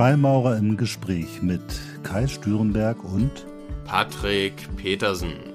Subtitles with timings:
[0.00, 1.60] Freimaurer im Gespräch mit
[2.04, 3.44] Kai Stürenberg und
[3.84, 5.49] Patrick Petersen.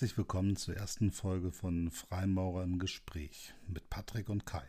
[0.00, 4.62] Herzlich willkommen zur ersten Folge von Freimaurer im Gespräch mit Patrick und Kai.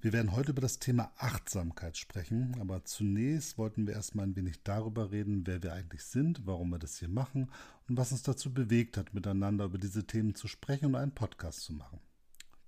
[0.00, 4.62] Wir werden heute über das Thema Achtsamkeit sprechen, aber zunächst wollten wir erstmal ein wenig
[4.62, 7.50] darüber reden, wer wir eigentlich sind, warum wir das hier machen
[7.90, 11.60] und was uns dazu bewegt hat, miteinander über diese Themen zu sprechen und einen Podcast
[11.64, 12.00] zu machen.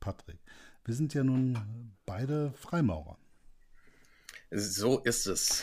[0.00, 0.40] Patrick,
[0.84, 3.16] wir sind ja nun beide Freimaurer.
[4.50, 5.62] So ist es.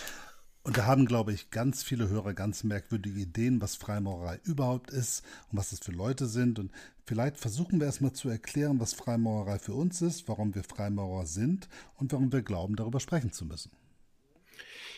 [0.64, 5.24] Und da haben, glaube ich, ganz viele Hörer ganz merkwürdige Ideen, was Freimaurerei überhaupt ist
[5.50, 6.60] und was es für Leute sind.
[6.60, 6.72] Und
[7.04, 11.68] vielleicht versuchen wir erstmal zu erklären, was Freimaurerei für uns ist, warum wir Freimaurer sind
[11.96, 13.72] und warum wir glauben, darüber sprechen zu müssen.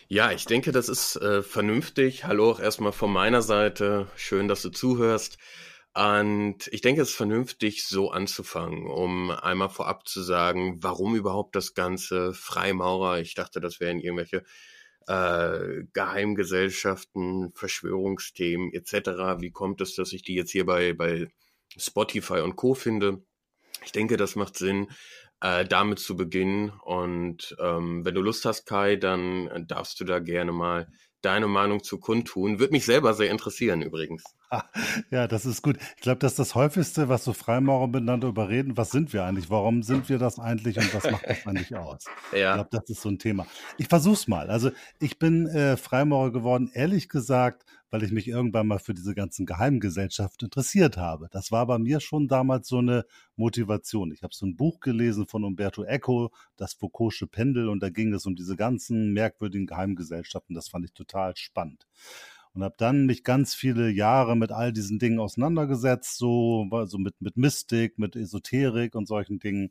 [0.08, 2.24] Ja, ich denke, das ist äh, vernünftig.
[2.24, 4.08] Hallo auch erstmal von meiner Seite.
[4.16, 5.38] Schön, dass du zuhörst.
[5.94, 11.56] Und ich denke, es ist vernünftig, so anzufangen, um einmal vorab zu sagen, warum überhaupt
[11.56, 13.20] das Ganze Freimaurer.
[13.20, 14.44] Ich dachte, das wären irgendwelche
[15.06, 19.40] äh, Geheimgesellschaften, Verschwörungsthemen etc.
[19.40, 21.28] Wie kommt es, dass ich die jetzt hier bei, bei
[21.76, 22.74] Spotify und Co.
[22.74, 23.22] finde?
[23.84, 24.88] Ich denke, das macht Sinn,
[25.40, 26.70] äh, damit zu beginnen.
[26.70, 30.88] Und ähm, wenn du Lust hast, Kai, dann darfst du da gerne mal
[31.24, 32.58] deine Meinung zu kundtun.
[32.58, 34.24] Würde mich selber sehr interessieren übrigens.
[35.10, 35.78] Ja, das ist gut.
[35.96, 38.76] Ich glaube, das ist das häufigste, was so Freimaurer miteinander überreden.
[38.76, 39.50] Was sind wir eigentlich?
[39.50, 42.04] Warum sind wir das eigentlich und was macht das eigentlich aus?
[42.32, 42.50] Ja.
[42.50, 43.46] Ich glaube, das ist so ein Thema.
[43.78, 44.50] Ich versuch's mal.
[44.50, 47.64] Also ich bin äh, Freimaurer geworden, ehrlich gesagt,
[47.94, 51.28] weil ich mich irgendwann mal für diese ganzen Geheimgesellschaften interessiert habe.
[51.30, 53.06] Das war bei mir schon damals so eine
[53.36, 54.10] Motivation.
[54.10, 58.12] Ich habe so ein Buch gelesen von Umberto Eco, das Foucault'sche Pendel, und da ging
[58.12, 60.56] es um diese ganzen merkwürdigen Geheimgesellschaften.
[60.56, 61.86] Das fand ich total spannend
[62.52, 67.20] und habe dann mich ganz viele Jahre mit all diesen Dingen auseinandergesetzt, so, so mit,
[67.20, 69.70] mit Mystik, mit Esoterik und solchen Dingen.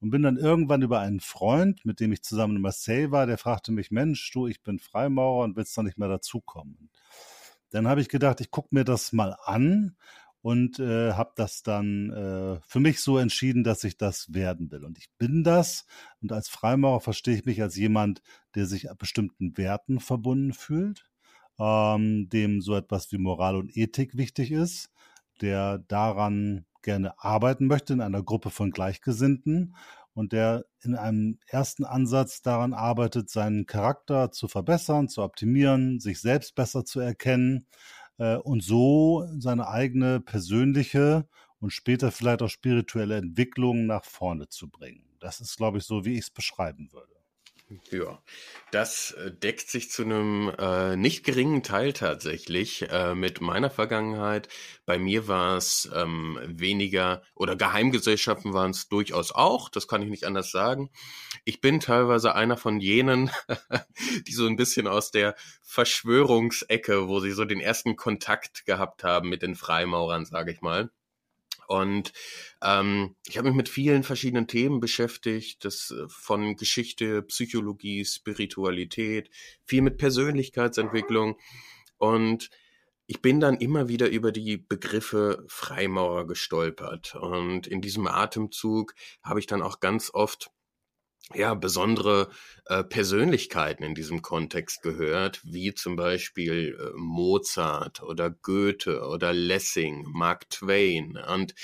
[0.00, 3.38] Und bin dann irgendwann über einen Freund, mit dem ich zusammen in Marseille war, der
[3.38, 6.90] fragte mich, Mensch, du, ich bin Freimaurer und willst doch nicht mehr dazukommen.
[7.74, 9.96] Dann habe ich gedacht, ich gucke mir das mal an
[10.42, 14.84] und äh, habe das dann äh, für mich so entschieden, dass ich das werden will.
[14.84, 15.86] Und ich bin das.
[16.22, 18.22] Und als Freimaurer verstehe ich mich als jemand,
[18.54, 21.04] der sich bestimmten Werten verbunden fühlt
[21.58, 24.90] ähm, dem so etwas wie Moral und Ethik wichtig ist,
[25.40, 29.74] der daran gerne arbeiten möchte in einer Gruppe von Gleichgesinnten
[30.14, 36.20] und der in einem ersten Ansatz daran arbeitet, seinen Charakter zu verbessern, zu optimieren, sich
[36.20, 37.66] selbst besser zu erkennen
[38.18, 44.70] äh, und so seine eigene persönliche und später vielleicht auch spirituelle Entwicklung nach vorne zu
[44.70, 45.04] bringen.
[45.20, 47.14] Das ist, glaube ich, so, wie ich es beschreiben würde.
[47.90, 48.22] Ja,
[48.72, 54.48] das äh, deckt sich zu einem äh, nicht geringen Teil tatsächlich äh, mit meiner Vergangenheit.
[54.84, 60.10] Bei mir war es ähm, weniger oder Geheimgesellschaften waren es durchaus auch, das kann ich
[60.10, 60.90] nicht anders sagen.
[61.46, 63.30] Ich bin teilweise einer von jenen,
[64.26, 69.30] die so ein bisschen aus der Verschwörungsecke, wo sie so den ersten Kontakt gehabt haben
[69.30, 70.90] mit den Freimaurern, sage ich mal.
[71.68, 72.12] Und
[72.62, 79.30] ähm, ich habe mich mit vielen verschiedenen Themen beschäftigt, das äh, von Geschichte, Psychologie, Spiritualität,
[79.64, 81.38] viel mit Persönlichkeitsentwicklung.
[81.98, 82.50] Und
[83.06, 87.14] ich bin dann immer wieder über die Begriffe Freimaurer gestolpert.
[87.14, 90.50] Und in diesem Atemzug habe ich dann auch ganz oft
[91.32, 92.28] ja, besondere
[92.66, 100.04] äh, Persönlichkeiten in diesem Kontext gehört, wie zum Beispiel äh, Mozart oder Goethe oder Lessing,
[100.12, 101.54] Mark Twain und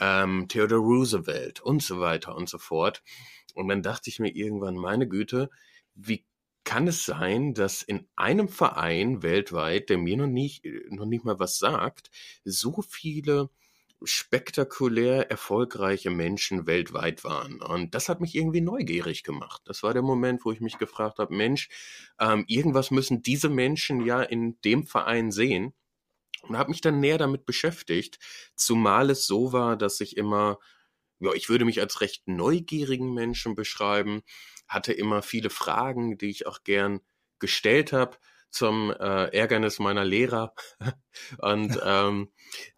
[0.00, 3.02] ähm, Theodore Roosevelt und so weiter und so fort.
[3.54, 5.50] Und dann dachte ich mir irgendwann, meine Güte,
[5.94, 6.26] wie
[6.64, 11.38] kann es sein, dass in einem Verein weltweit, der mir noch nicht, noch nicht mal
[11.38, 12.10] was sagt,
[12.44, 13.50] so viele
[14.02, 17.62] spektakulär erfolgreiche Menschen weltweit waren.
[17.62, 19.62] Und das hat mich irgendwie neugierig gemacht.
[19.64, 21.68] Das war der Moment, wo ich mich gefragt habe, Mensch,
[22.20, 25.74] ähm, irgendwas müssen diese Menschen ja in dem Verein sehen.
[26.42, 28.18] Und habe mich dann näher damit beschäftigt,
[28.54, 30.58] zumal es so war, dass ich immer,
[31.18, 34.22] ja, ich würde mich als recht neugierigen Menschen beschreiben,
[34.68, 37.00] hatte immer viele Fragen, die ich auch gern
[37.38, 38.18] gestellt habe
[38.50, 40.54] zum äh, Ärgernis meiner Lehrer.
[41.38, 42.30] Und ähm,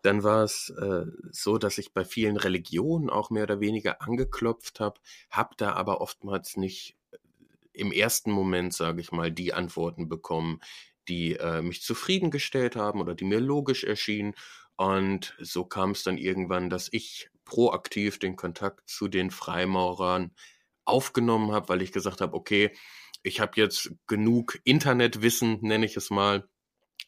[0.02, 4.80] dann war es äh, so, dass ich bei vielen Religionen auch mehr oder weniger angeklopft
[4.80, 5.00] habe,
[5.30, 7.18] habe da aber oftmals nicht äh,
[7.72, 10.60] im ersten Moment, sage ich mal, die Antworten bekommen,
[11.08, 14.34] die äh, mich zufriedengestellt haben oder die mir logisch erschienen.
[14.76, 20.32] Und so kam es dann irgendwann, dass ich proaktiv den Kontakt zu den Freimaurern
[20.84, 22.72] aufgenommen habe, weil ich gesagt habe, okay,
[23.28, 26.48] ich habe jetzt genug Internetwissen, nenne ich es mal,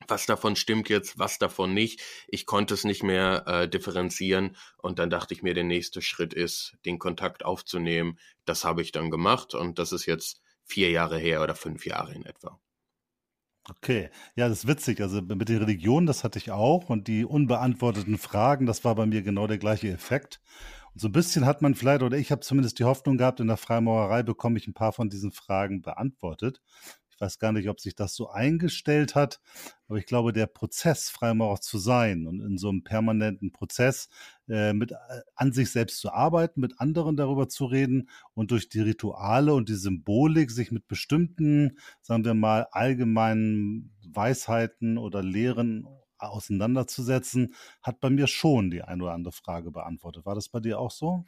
[0.06, 2.00] was davon stimmt jetzt, was davon nicht.
[2.28, 6.32] Ich konnte es nicht mehr äh, differenzieren und dann dachte ich mir, der nächste Schritt
[6.32, 8.18] ist, den Kontakt aufzunehmen.
[8.44, 12.14] Das habe ich dann gemacht und das ist jetzt vier Jahre her oder fünf Jahre
[12.14, 12.60] in etwa.
[13.68, 15.00] Okay, ja, das ist witzig.
[15.00, 19.06] Also mit der Religion, das hatte ich auch und die unbeantworteten Fragen, das war bei
[19.06, 20.40] mir genau der gleiche Effekt.
[20.94, 23.46] Und so ein bisschen hat man vielleicht, oder ich habe zumindest die Hoffnung gehabt, in
[23.46, 26.60] der Freimaurerei bekomme ich ein paar von diesen Fragen beantwortet.
[27.20, 29.40] Weiß gar nicht, ob sich das so eingestellt hat,
[29.88, 34.08] aber ich glaube, der Prozess, Freimaurer zu sein und in so einem permanenten Prozess
[34.48, 34.96] äh, mit äh,
[35.34, 39.68] an sich selbst zu arbeiten, mit anderen darüber zu reden und durch die Rituale und
[39.68, 45.86] die Symbolik sich mit bestimmten, sagen wir mal, allgemeinen Weisheiten oder Lehren
[46.28, 50.26] auseinanderzusetzen, hat bei mir schon die eine oder andere Frage beantwortet.
[50.26, 51.24] War das bei dir auch so?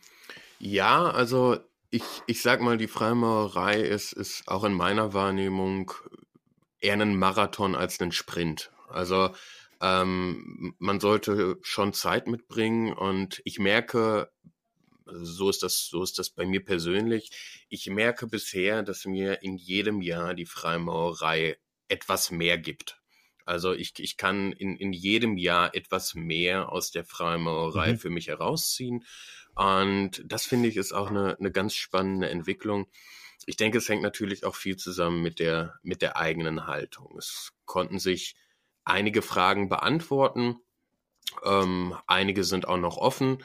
[0.58, 1.58] Ja, also
[1.90, 5.92] ich, ich sag mal, die Freimaurerei ist, ist auch in meiner Wahrnehmung
[6.80, 8.72] eher ein Marathon als ein Sprint.
[8.88, 9.30] Also
[9.80, 14.30] ähm, man sollte schon Zeit mitbringen und ich merke,
[15.06, 17.30] so ist das, so ist das bei mir persönlich.
[17.68, 21.58] Ich merke bisher, dass mir in jedem Jahr die Freimaurerei
[21.88, 23.01] etwas mehr gibt.
[23.46, 27.98] Also ich, ich kann in, in jedem Jahr etwas mehr aus der Freimaurerei mhm.
[27.98, 29.04] für mich herausziehen.
[29.54, 32.86] Und das finde ich ist auch eine, eine ganz spannende Entwicklung.
[33.46, 37.16] Ich denke, es hängt natürlich auch viel zusammen mit der, mit der eigenen Haltung.
[37.18, 38.36] Es konnten sich
[38.84, 40.56] einige Fragen beantworten.
[41.44, 43.38] Ähm, einige sind auch noch offen.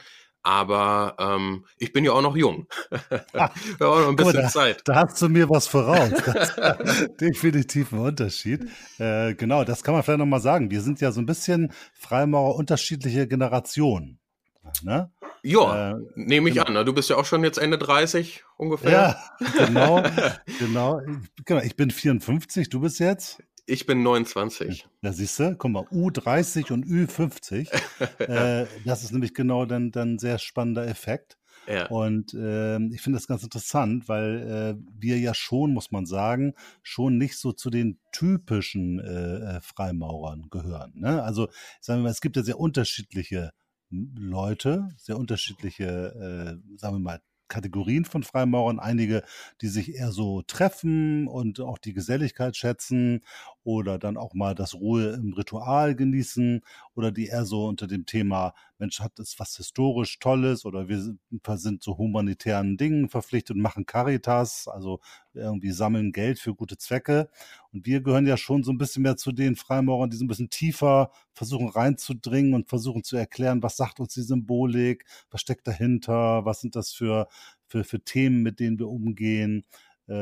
[0.48, 2.68] Aber ähm, ich bin ja auch noch jung.
[3.34, 3.50] Ah,
[3.80, 4.80] ja, auch noch ein bisschen da, Zeit.
[4.86, 6.10] Da hast du mir was voraus.
[7.20, 8.64] definitiv ein Unterschied.
[8.96, 10.70] Äh, genau, das kann man vielleicht nochmal sagen.
[10.70, 14.20] Wir sind ja so ein bisschen Freimaurer unterschiedliche Generationen.
[14.82, 15.10] Ne?
[15.42, 16.66] Ja, äh, nehme ich genau.
[16.66, 16.72] an.
[16.72, 16.84] Ne?
[16.86, 18.90] Du bist ja auch schon jetzt Ende 30 ungefähr.
[18.90, 20.02] Ja, genau,
[20.58, 21.02] genau.
[21.44, 23.42] Genau, ich bin 54, du bist jetzt?
[23.68, 24.88] Ich bin 29.
[25.02, 27.68] Ja, siehst du, guck mal, U30 und Ü50.
[28.18, 31.36] äh, das ist nämlich genau dann, dann sehr spannender Effekt.
[31.66, 31.86] Ja.
[31.88, 36.54] Und äh, ich finde das ganz interessant, weil äh, wir ja schon, muss man sagen,
[36.82, 40.94] schon nicht so zu den typischen äh, äh Freimaurern gehören.
[40.94, 41.22] Ne?
[41.22, 41.48] Also
[41.82, 43.50] sagen wir mal, es gibt ja sehr unterschiedliche
[43.90, 45.84] Leute, sehr unterschiedliche,
[46.64, 49.22] äh, sagen wir mal, Kategorien von Freimaurern, einige,
[49.60, 53.22] die sich eher so treffen und auch die Geselligkeit schätzen
[53.64, 56.62] oder dann auch mal das Ruhe im Ritual genießen
[56.98, 61.00] oder die eher so unter dem Thema Mensch hat es was historisch Tolles oder wir
[61.00, 65.00] sind zu humanitären Dingen verpflichtet und machen Caritas, also
[65.32, 67.30] irgendwie sammeln Geld für gute Zwecke.
[67.72, 70.28] Und wir gehören ja schon so ein bisschen mehr zu den Freimaurern, die so ein
[70.28, 75.68] bisschen tiefer versuchen reinzudringen und versuchen zu erklären, was sagt uns die Symbolik, was steckt
[75.68, 77.28] dahinter, was sind das für,
[77.68, 79.64] für, für Themen, mit denen wir umgehen.
[80.08, 80.14] Äh,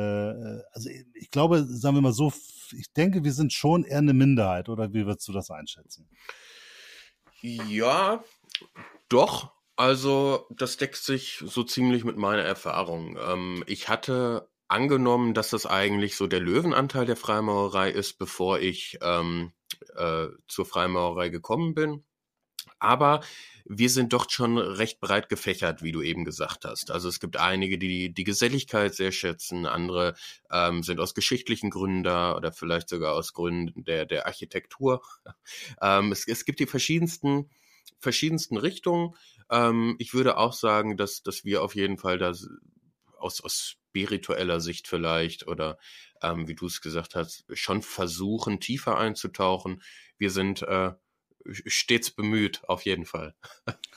[0.73, 2.33] also ich glaube, sagen wir mal so,
[2.77, 6.07] ich denke, wir sind schon eher eine Minderheit, oder wie würdest du das einschätzen?
[7.41, 8.25] Ja,
[9.09, 9.53] doch.
[9.77, 13.19] Also das deckt sich so ziemlich mit meiner Erfahrung.
[13.21, 18.99] Ähm, ich hatte angenommen, dass das eigentlich so der Löwenanteil der Freimaurerei ist, bevor ich
[19.03, 19.53] ähm,
[19.97, 22.05] äh, zur Freimaurerei gekommen bin.
[22.79, 23.21] Aber
[23.65, 26.91] wir sind doch schon recht breit gefächert, wie du eben gesagt hast.
[26.91, 30.15] Also es gibt einige, die die Geselligkeit sehr schätzen, andere
[30.51, 35.03] ähm, sind aus geschichtlichen Gründen da oder vielleicht sogar aus Gründen der, der Architektur.
[35.83, 37.51] ähm, es, es gibt die verschiedensten,
[37.99, 39.15] verschiedensten Richtungen.
[39.51, 42.33] Ähm, ich würde auch sagen, dass, dass wir auf jeden Fall da
[43.19, 45.79] aus, aus spiritueller Sicht vielleicht oder
[46.23, 49.83] ähm, wie du es gesagt hast, schon versuchen, tiefer einzutauchen.
[50.19, 50.93] Wir sind äh,
[51.51, 53.35] stets bemüht, auf jeden Fall.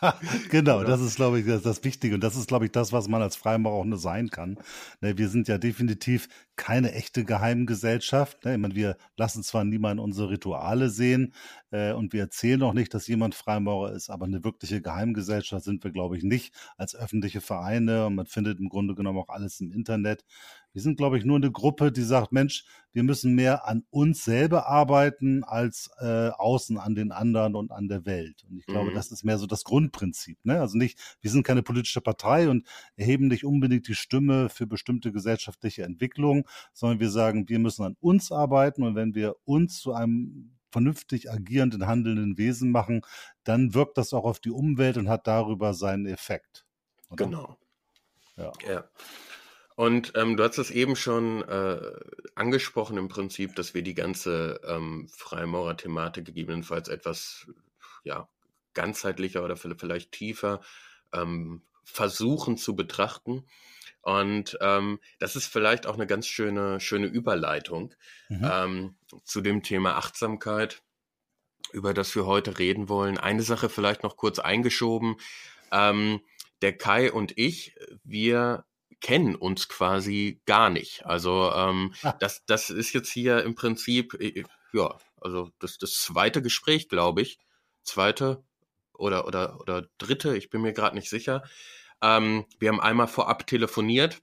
[0.49, 2.15] genau, das ist, glaube ich, das, das, Wichtige.
[2.15, 4.59] Und das ist, glaube ich, das, was man als Freimaurer auch nur sein kann.
[5.01, 8.43] Ne, wir sind ja definitiv keine echte Geheimgesellschaft.
[8.45, 8.53] Ne?
[8.53, 11.33] Ich meine, wir lassen zwar niemand unsere Rituale sehen
[11.71, 15.83] äh, und wir erzählen auch nicht, dass jemand Freimaurer ist, aber eine wirkliche Geheimgesellschaft sind
[15.83, 18.07] wir, glaube ich, nicht als öffentliche Vereine.
[18.07, 20.25] Und man findet im Grunde genommen auch alles im Internet.
[20.73, 24.23] Wir sind, glaube ich, nur eine Gruppe, die sagt, Mensch, wir müssen mehr an uns
[24.23, 28.45] selber arbeiten als äh, außen an den anderen und an der Welt.
[28.49, 28.95] Und ich glaube, mhm.
[28.95, 30.37] das ist mehr so das Grundprinzip.
[30.43, 30.59] Ne?
[30.59, 35.11] Also nicht, wir sind keine politische Partei und erheben nicht unbedingt die Stimme für bestimmte
[35.11, 36.43] gesellschaftliche Entwicklungen,
[36.73, 41.31] sondern wir sagen, wir müssen an uns arbeiten und wenn wir uns zu einem vernünftig
[41.31, 43.01] agierenden, handelnden Wesen machen,
[43.43, 46.65] dann wirkt das auch auf die Umwelt und hat darüber seinen Effekt.
[47.09, 47.25] Oder?
[47.25, 47.57] Genau.
[48.37, 48.51] Ja.
[48.67, 48.83] ja.
[49.79, 51.79] Und ähm, du hast es eben schon äh,
[52.35, 57.47] angesprochen im Prinzip, dass wir die ganze ähm, Freimaurer-Thematik gegebenenfalls etwas
[58.03, 58.27] ja,
[58.73, 60.59] ganzheitlicher oder vielleicht tiefer
[61.13, 63.45] ähm, versuchen zu betrachten.
[64.01, 67.95] Und ähm, das ist vielleicht auch eine ganz schöne, schöne Überleitung
[68.27, 68.51] mhm.
[68.51, 70.83] ähm, zu dem Thema Achtsamkeit,
[71.71, 73.17] über das wir heute reden wollen.
[73.17, 75.15] Eine Sache vielleicht noch kurz eingeschoben.
[75.71, 76.19] Ähm,
[76.61, 78.65] der Kai und ich, wir
[79.01, 81.05] kennen uns quasi gar nicht.
[81.05, 82.13] Also ähm, ah.
[82.19, 84.43] das, das ist jetzt hier im Prinzip, äh,
[84.73, 87.39] ja, also das, das zweite Gespräch, glaube ich.
[87.83, 88.43] Zweite
[88.93, 91.43] oder, oder, oder dritte, ich bin mir gerade nicht sicher.
[92.01, 94.21] Ähm, wir haben einmal vorab telefoniert.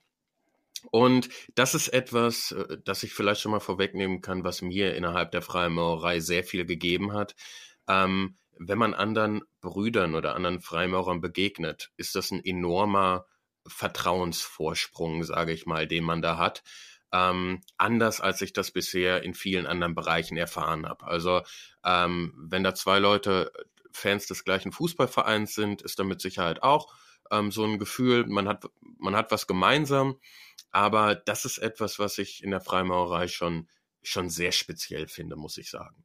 [0.91, 5.33] Und das ist etwas, äh, das ich vielleicht schon mal vorwegnehmen kann, was mir innerhalb
[5.33, 7.35] der Freimaurerei sehr viel gegeben hat.
[7.89, 13.27] Ähm, wenn man anderen Brüdern oder anderen Freimaurern begegnet, ist das ein enormer
[13.69, 16.63] Vertrauensvorsprung, sage ich mal, den man da hat.
[17.13, 21.07] Ähm, anders als ich das bisher in vielen anderen Bereichen erfahren habe.
[21.07, 21.43] Also
[21.85, 23.53] ähm, wenn da zwei Leute
[23.93, 26.93] Fans des gleichen Fußballvereins sind, ist da mit Sicherheit auch
[27.31, 28.67] ähm, so ein Gefühl, man hat,
[28.99, 30.19] man hat was gemeinsam.
[30.71, 33.69] Aber das ist etwas, was ich in der Freimaurerei schon,
[34.03, 36.05] schon sehr speziell finde, muss ich sagen.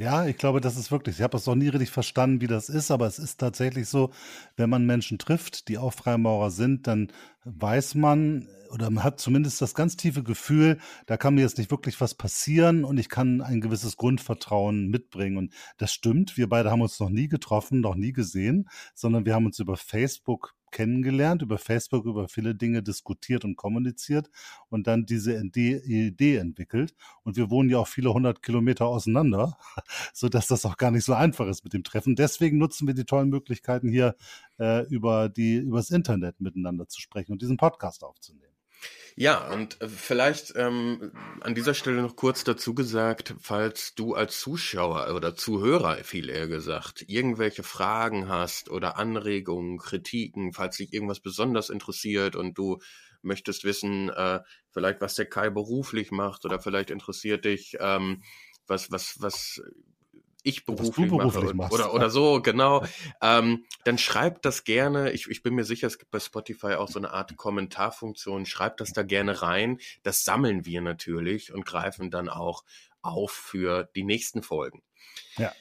[0.00, 1.16] Ja, ich glaube, das ist wirklich.
[1.16, 4.10] Ich habe es noch nie richtig verstanden, wie das ist, aber es ist tatsächlich so,
[4.56, 7.12] wenn man Menschen trifft, die auch Freimaurer sind, dann
[7.44, 11.70] weiß man oder man hat zumindest das ganz tiefe Gefühl, da kann mir jetzt nicht
[11.70, 15.36] wirklich was passieren und ich kann ein gewisses Grundvertrauen mitbringen.
[15.36, 16.38] Und das stimmt.
[16.38, 19.76] Wir beide haben uns noch nie getroffen, noch nie gesehen, sondern wir haben uns über
[19.76, 24.30] Facebook kennengelernt, über Facebook über viele Dinge diskutiert und kommuniziert
[24.68, 26.94] und dann diese Idee entwickelt.
[27.22, 29.56] Und wir wohnen ja auch viele hundert Kilometer auseinander,
[30.12, 32.16] so dass das auch gar nicht so einfach ist mit dem Treffen.
[32.16, 34.16] Deswegen nutzen wir die tollen Möglichkeiten hier
[34.58, 38.49] äh, über die übers Internet miteinander zu sprechen und diesen Podcast aufzunehmen.
[39.16, 44.40] Ja, und äh, vielleicht ähm, an dieser Stelle noch kurz dazu gesagt, falls du als
[44.40, 51.20] Zuschauer oder Zuhörer, viel eher gesagt, irgendwelche Fragen hast oder Anregungen, Kritiken, falls dich irgendwas
[51.20, 52.78] besonders interessiert und du
[53.22, 58.22] möchtest wissen, äh, vielleicht was der Kai beruflich macht oder vielleicht interessiert dich, ähm,
[58.66, 59.60] was, was, was
[60.44, 62.84] ich beruflich, beruflich mache oder, oder so, genau,
[63.22, 65.12] ähm, dann schreibt das gerne.
[65.12, 68.46] Ich, ich bin mir sicher, es gibt bei Spotify auch so eine Art Kommentarfunktion.
[68.46, 69.78] Schreibt das da gerne rein.
[70.02, 72.64] Das sammeln wir natürlich und greifen dann auch
[73.02, 74.82] auf für die nächsten Folgen.
[75.36, 75.52] Ja.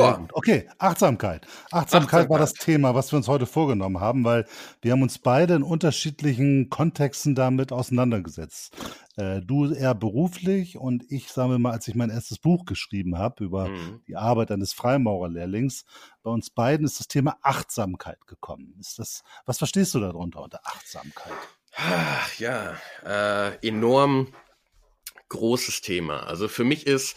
[0.00, 0.26] Ja.
[0.32, 1.46] Okay, Achtsamkeit.
[1.46, 1.46] Achtsamkeit.
[1.72, 4.46] Achtsamkeit war das Thema, was wir uns heute vorgenommen haben, weil
[4.80, 8.74] wir haben uns beide in unterschiedlichen Kontexten damit auseinandergesetzt.
[9.16, 13.18] Äh, du eher beruflich und ich, sagen wir mal, als ich mein erstes Buch geschrieben
[13.18, 14.02] habe über mhm.
[14.08, 15.84] die Arbeit eines Freimaurerlehrlings,
[16.22, 18.74] bei uns beiden ist das Thema Achtsamkeit gekommen.
[18.80, 21.32] Ist das, was verstehst du darunter unter Achtsamkeit?
[21.76, 24.28] Ach, ja, äh, enorm
[25.28, 26.26] großes Thema.
[26.26, 27.16] Also für mich ist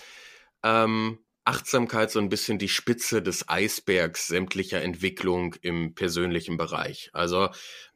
[0.64, 7.12] ähm, Achtsamkeit so ein bisschen die Spitze des Eisbergs sämtlicher Entwicklung im persönlichen Bereich.
[7.14, 7.50] Also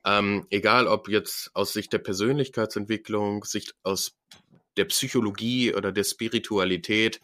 [0.06, 4.16] ähm, egal ob jetzt aus Sicht der Persönlichkeitsentwicklung, Sicht aus
[4.78, 7.20] der Psychologie oder der Spiritualität,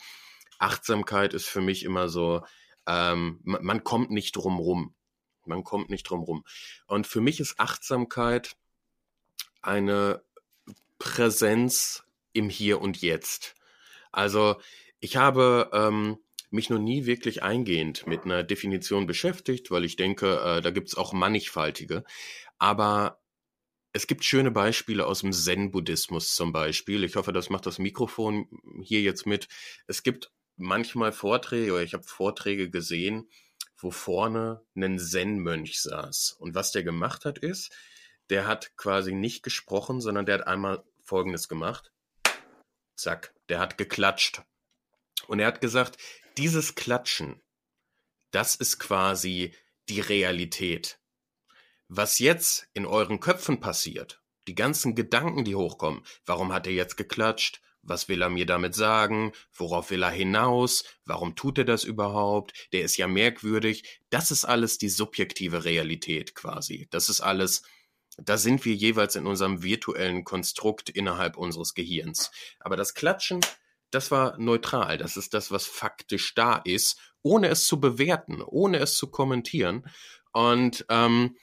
[0.58, 2.44] Achtsamkeit ist für mich immer so,
[2.88, 4.96] ähm, man, kommt nicht drum rum.
[5.46, 6.44] Man kommt nicht drum rum.
[6.88, 8.56] Und für mich ist Achtsamkeit
[9.62, 10.24] eine
[10.98, 12.04] Präsenz
[12.34, 13.54] im Hier und Jetzt.
[14.12, 14.56] Also
[15.00, 16.18] ich habe ähm,
[16.50, 20.88] mich noch nie wirklich eingehend mit einer Definition beschäftigt, weil ich denke, äh, da gibt
[20.88, 22.04] es auch mannigfaltige.
[22.58, 23.22] Aber
[23.94, 27.04] es gibt schöne Beispiele aus dem Zen-Buddhismus zum Beispiel.
[27.04, 28.48] Ich hoffe, das macht das Mikrofon
[28.82, 29.48] hier jetzt mit.
[29.88, 33.30] Es gibt manchmal Vorträge, oder ich habe Vorträge gesehen,
[33.78, 36.36] wo vorne ein Zen-Mönch saß.
[36.40, 37.74] Und was der gemacht hat, ist,
[38.30, 41.92] der hat quasi nicht gesprochen, sondern der hat einmal Folgendes gemacht.
[42.96, 44.42] Zack, der hat geklatscht.
[45.28, 45.98] Und er hat gesagt,
[46.38, 47.42] dieses Klatschen,
[48.32, 49.54] das ist quasi
[49.90, 51.00] die Realität.
[51.88, 56.98] Was jetzt in euren Köpfen passiert, die ganzen Gedanken, die hochkommen, warum hat er jetzt
[56.98, 57.62] geklatscht?
[57.88, 59.32] Was will er mir damit sagen?
[59.54, 60.84] Worauf will er hinaus?
[61.06, 62.68] Warum tut er das überhaupt?
[62.74, 64.02] Der ist ja merkwürdig.
[64.10, 66.88] Das ist alles die subjektive Realität quasi.
[66.90, 67.62] Das ist alles,
[68.18, 72.32] da sind wir jeweils in unserem virtuellen Konstrukt innerhalb unseres Gehirns.
[72.60, 73.42] Aber das Klatschen,
[73.96, 74.98] das war neutral.
[74.98, 79.86] Das ist das, was faktisch da ist, ohne es zu bewerten, ohne es zu kommentieren
[80.34, 81.38] und ähm,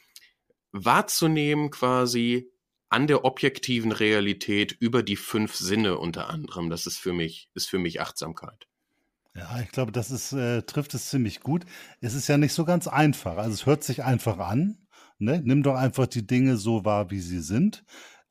[0.70, 2.50] wahrzunehmen quasi
[2.90, 6.68] an der objektiven Realität über die fünf Sinne unter anderem.
[6.68, 8.68] Das ist für mich, ist für mich Achtsamkeit.
[9.34, 11.64] Ja, ich glaube, das ist, äh, trifft es ziemlich gut.
[12.02, 13.38] Es ist ja nicht so ganz einfach.
[13.38, 14.86] Also es hört sich einfach an.
[15.18, 15.40] Ne?
[15.42, 17.82] Nimm doch einfach die Dinge so wahr, wie sie sind.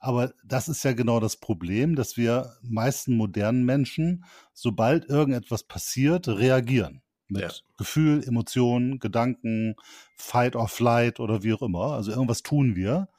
[0.02, 6.28] Aber das ist ja genau das Problem, dass wir meisten modernen Menschen, sobald irgendetwas passiert,
[6.28, 7.04] reagieren.
[7.30, 7.52] mit ja.
[7.78, 9.76] Gefühl, Emotionen, Gedanken,
[10.18, 11.94] Fight or Flight oder wie auch immer.
[11.94, 13.10] Also irgendwas tun wir.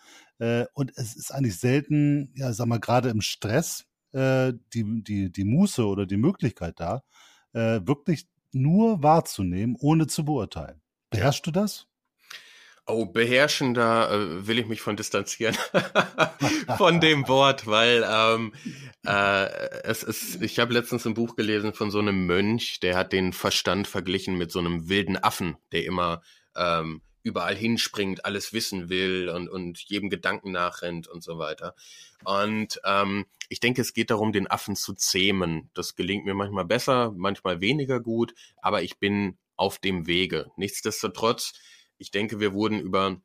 [0.40, 5.30] Äh, und es ist eigentlich selten, ja, sag mal, gerade im Stress, äh, die, die,
[5.30, 7.04] die Muße oder die Möglichkeit da,
[7.52, 10.82] äh, wirklich nur wahrzunehmen, ohne zu beurteilen.
[11.10, 11.86] Beherrschst du das?
[12.86, 15.56] Oh, beherrschen, da äh, will ich mich von distanzieren
[16.76, 18.52] von dem Wort, weil ähm,
[19.06, 19.46] äh,
[19.84, 23.32] es ist, ich habe letztens ein Buch gelesen von so einem Mönch, der hat den
[23.32, 26.22] Verstand verglichen mit so einem wilden Affen, der immer
[26.56, 31.74] ähm, überall hinspringt, alles wissen will und, und jedem Gedanken nachrennt und so weiter.
[32.24, 35.70] Und ähm, ich denke, es geht darum, den Affen zu zähmen.
[35.74, 40.50] Das gelingt mir manchmal besser, manchmal weniger gut, aber ich bin auf dem Wege.
[40.56, 41.52] Nichtsdestotrotz,
[42.02, 43.22] ich denke, wir wurden über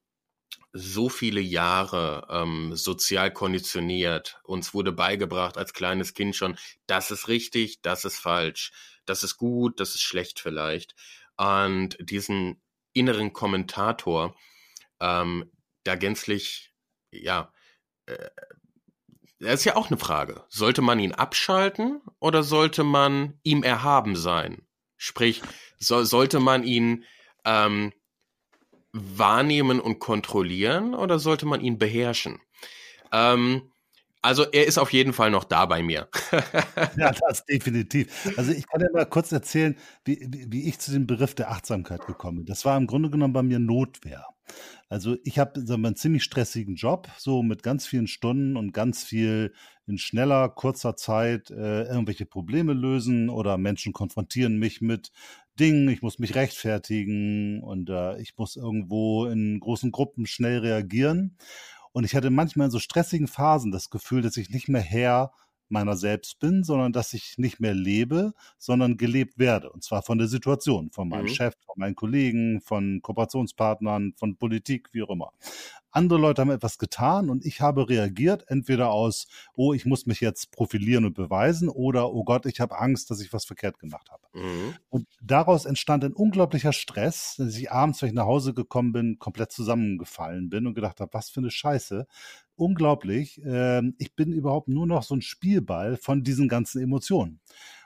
[0.71, 4.39] so viele Jahre ähm, sozial konditioniert.
[4.43, 8.71] Uns wurde beigebracht als kleines Kind schon, das ist richtig, das ist falsch,
[9.05, 10.95] das ist gut, das ist schlecht vielleicht.
[11.37, 12.61] Und diesen
[12.93, 14.35] inneren Kommentator
[14.99, 15.51] ähm,
[15.83, 16.71] da gänzlich,
[17.11, 17.51] ja,
[18.05, 18.29] äh,
[19.39, 20.43] das ist ja auch eine Frage.
[20.49, 24.67] Sollte man ihn abschalten oder sollte man ihm erhaben sein?
[24.97, 25.41] Sprich,
[25.79, 27.05] so, sollte man ihn
[27.45, 27.93] ähm,
[29.17, 32.39] wahrnehmen und kontrollieren oder sollte man ihn beherrschen?
[33.11, 33.71] Ähm,
[34.21, 36.09] also er ist auf jeden Fall noch da bei mir.
[36.97, 38.33] ja, das definitiv.
[38.35, 42.05] Also ich kann ja mal kurz erzählen, wie, wie ich zu dem Begriff der Achtsamkeit
[42.05, 42.45] gekommen bin.
[42.45, 44.25] Das war im Grunde genommen bei mir Notwehr.
[44.89, 49.03] Also ich habe so einen ziemlich stressigen Job, so mit ganz vielen Stunden und ganz
[49.03, 49.53] viel
[49.85, 55.11] in schneller, kurzer Zeit äh, irgendwelche Probleme lösen oder Menschen konfrontieren mich mit
[55.59, 61.37] Dingen, ich muss mich rechtfertigen und äh, ich muss irgendwo in großen Gruppen schnell reagieren.
[61.91, 65.31] Und ich hatte manchmal in so stressigen Phasen das Gefühl, dass ich nicht mehr Herr
[65.69, 69.71] meiner selbst bin, sondern dass ich nicht mehr lebe, sondern gelebt werde.
[69.71, 71.29] Und zwar von der Situation, von meinem mhm.
[71.29, 75.31] Chef, von meinen Kollegen, von Kooperationspartnern, von Politik, wie auch immer.
[75.91, 80.21] Andere Leute haben etwas getan und ich habe reagiert, entweder aus, oh, ich muss mich
[80.21, 84.09] jetzt profilieren und beweisen oder, oh Gott, ich habe Angst, dass ich was verkehrt gemacht
[84.11, 84.21] habe.
[84.33, 84.75] Mhm.
[84.89, 89.19] Und daraus entstand ein unglaublicher Stress, dass ich abends, wenn ich nach Hause gekommen bin,
[89.19, 92.07] komplett zusammengefallen bin und gedacht habe, was für eine Scheiße.
[92.55, 93.43] Unglaublich.
[93.43, 97.39] Äh, ich bin überhaupt nur noch so ein Spielball von diesen ganzen Emotionen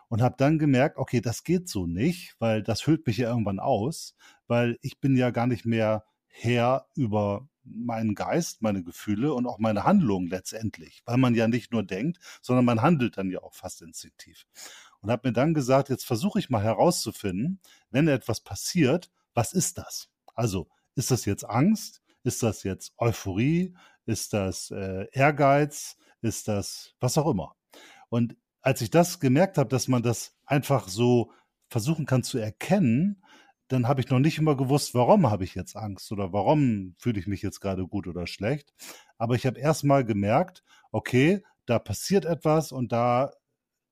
[0.08, 3.60] und habe dann gemerkt, okay, das geht so nicht, weil das hüllt mich ja irgendwann
[3.60, 4.15] aus,
[4.47, 9.60] weil ich bin ja gar nicht mehr Herr über meinen Geist, meine Gefühle und auch
[9.60, 13.54] meine Handlungen letztendlich, weil man ja nicht nur denkt, sondern man handelt dann ja auch
[13.54, 14.45] fast instinktiv.
[15.02, 17.60] Und habe mir dann gesagt, jetzt versuche ich mal herauszufinden,
[17.90, 20.10] wenn etwas passiert, was ist das?
[20.36, 22.02] Also ist das jetzt Angst?
[22.24, 23.76] Ist das jetzt Euphorie?
[24.06, 25.98] Ist das äh, Ehrgeiz?
[26.22, 27.56] Ist das was auch immer?
[28.10, 31.32] Und als ich das gemerkt habe, dass man das einfach so
[31.70, 33.24] versuchen kann zu erkennen,
[33.70, 37.20] dann habe ich noch nicht immer gewusst, warum habe ich jetzt Angst oder warum fühle
[37.20, 38.74] ich mich jetzt gerade gut oder schlecht.
[39.18, 43.32] Aber ich habe erst mal gemerkt, okay, da passiert etwas und da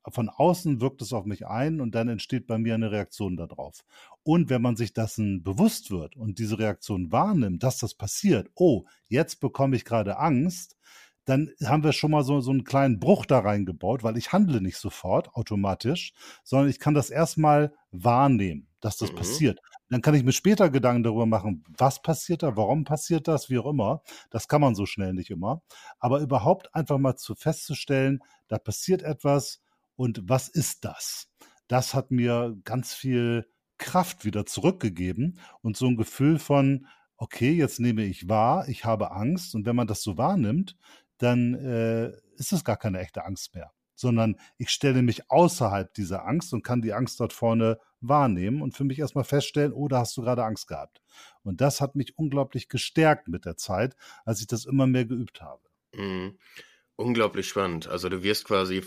[0.07, 3.83] von außen wirkt es auf mich ein und dann entsteht bei mir eine Reaktion darauf.
[4.23, 8.85] Und wenn man sich dessen bewusst wird und diese Reaktion wahrnimmt, dass das passiert, oh,
[9.07, 10.77] jetzt bekomme ich gerade Angst,
[11.25, 14.61] dann haben wir schon mal so, so einen kleinen Bruch da reingebaut, weil ich handle
[14.61, 19.17] nicht sofort automatisch, sondern ich kann das erstmal wahrnehmen, dass das mhm.
[19.17, 19.59] passiert.
[19.89, 23.59] Dann kann ich mir später Gedanken darüber machen, was passiert da, warum passiert das, wie
[23.59, 24.01] auch immer.
[24.31, 25.61] Das kann man so schnell nicht immer.
[25.99, 29.61] Aber überhaupt einfach mal zu festzustellen, da passiert etwas
[29.99, 31.27] und was ist das?
[31.67, 33.45] Das hat mir ganz viel
[33.77, 39.11] Kraft wieder zurückgegeben und so ein Gefühl von, okay, jetzt nehme ich wahr, ich habe
[39.11, 40.77] Angst und wenn man das so wahrnimmt,
[41.17, 46.25] dann äh, ist es gar keine echte Angst mehr, sondern ich stelle mich außerhalb dieser
[46.25, 49.99] Angst und kann die Angst dort vorne wahrnehmen und für mich erstmal feststellen, oh, da
[49.99, 51.01] hast du gerade Angst gehabt.
[51.43, 55.41] Und das hat mich unglaublich gestärkt mit der Zeit, als ich das immer mehr geübt
[55.41, 55.61] habe.
[55.93, 56.39] Mhm.
[56.95, 57.87] Unglaublich spannend.
[57.87, 58.83] Also du wirst quasi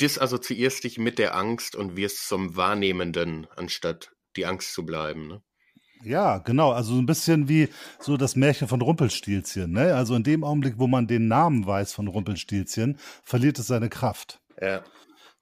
[0.00, 5.28] disassoziierst dich mit der Angst und wirst zum Wahrnehmenden, anstatt die Angst zu bleiben.
[5.28, 5.42] Ne?
[6.04, 6.72] Ja, genau.
[6.72, 9.72] Also ein bisschen wie so das Märchen von Rumpelstilzchen.
[9.72, 9.94] Ne?
[9.94, 14.40] Also in dem Augenblick, wo man den Namen weiß von Rumpelstilzchen, verliert es seine Kraft.
[14.60, 14.82] Ja.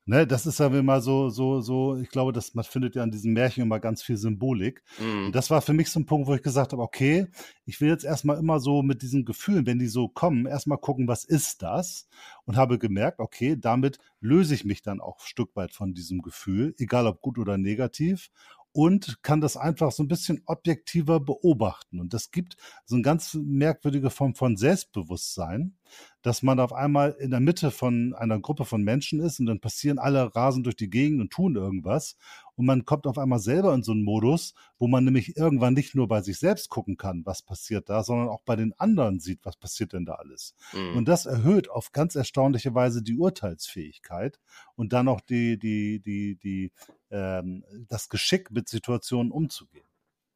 [0.08, 3.10] Ne, das ist ja immer so, so, so, ich glaube, dass man findet ja an
[3.10, 4.84] diesem Märchen immer ganz viel Symbolik.
[5.00, 5.26] Mhm.
[5.26, 7.26] Und das war für mich so ein Punkt, wo ich gesagt habe, okay,
[7.64, 11.08] ich will jetzt erstmal immer so mit diesen Gefühlen, wenn die so kommen, erstmal gucken,
[11.08, 12.06] was ist das?
[12.44, 16.22] Und habe gemerkt, okay, damit löse ich mich dann auch ein Stück weit von diesem
[16.22, 18.30] Gefühl, egal ob gut oder negativ
[18.76, 21.98] und kann das einfach so ein bisschen objektiver beobachten.
[21.98, 25.75] Und das gibt so eine ganz merkwürdige Form von Selbstbewusstsein,
[26.22, 29.60] dass man auf einmal in der Mitte von einer Gruppe von Menschen ist und dann
[29.60, 32.16] passieren alle rasen durch die Gegend und tun irgendwas
[32.56, 35.94] und man kommt auf einmal selber in so einen Modus, wo man nämlich irgendwann nicht
[35.94, 39.44] nur bei sich selbst gucken kann, was passiert da, sondern auch bei den anderen sieht,
[39.44, 40.54] was passiert denn da alles.
[40.72, 40.96] Mhm.
[40.96, 44.40] Und das erhöht auf ganz erstaunliche Weise die Urteilsfähigkeit
[44.74, 46.72] und dann auch die, die, die, die,
[47.10, 49.86] ähm, das Geschick, mit Situationen umzugehen.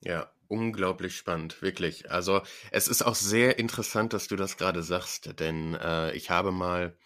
[0.02, 2.10] Ja, unglaublich spannend, wirklich.
[2.10, 6.50] Also es ist auch sehr interessant, dass du das gerade sagst, denn äh, ich habe
[6.50, 6.96] mal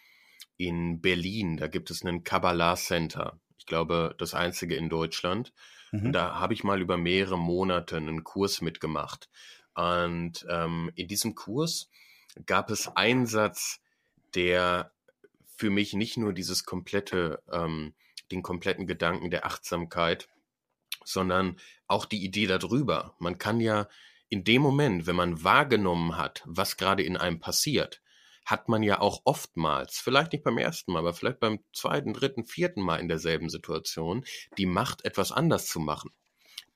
[0.57, 3.39] in Berlin, da gibt es einen Kabbalah Center.
[3.59, 5.53] Ich glaube, das einzige in Deutschland.
[5.93, 6.13] Mhm.
[6.13, 9.29] Da habe ich mal über mehrere Monate einen Kurs mitgemacht.
[9.75, 11.91] Und ähm, in diesem Kurs
[12.47, 13.81] gab es einen Satz,
[14.35, 14.93] der
[15.57, 17.95] für mich nicht nur dieses komplette, ähm,
[18.31, 20.29] den kompletten Gedanken der Achtsamkeit
[21.05, 23.15] sondern auch die Idee darüber.
[23.19, 23.89] Man kann ja
[24.29, 28.03] in dem Moment, wenn man wahrgenommen hat, was gerade in einem passiert,
[28.45, 32.45] hat man ja auch oftmals, vielleicht nicht beim ersten Mal, aber vielleicht beim zweiten, dritten,
[32.45, 34.25] vierten Mal in derselben Situation,
[34.59, 36.11] die Macht, etwas anders zu machen.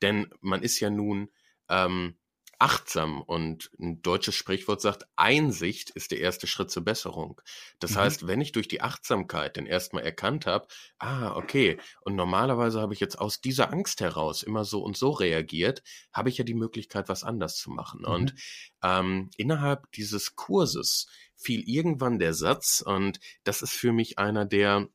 [0.01, 1.29] Denn man ist ja nun
[1.69, 2.17] ähm,
[2.59, 7.41] achtsam und ein deutsches Sprichwort sagt, Einsicht ist der erste Schritt zur Besserung.
[7.79, 7.95] Das mhm.
[7.95, 10.67] heißt, wenn ich durch die Achtsamkeit dann erstmal erkannt habe,
[10.99, 15.11] ah, okay, und normalerweise habe ich jetzt aus dieser Angst heraus immer so und so
[15.11, 18.01] reagiert, habe ich ja die Möglichkeit, was anders zu machen.
[18.01, 18.07] Mhm.
[18.07, 18.35] Und
[18.83, 24.89] ähm, innerhalb dieses Kurses fiel irgendwann der Satz, und das ist für mich einer der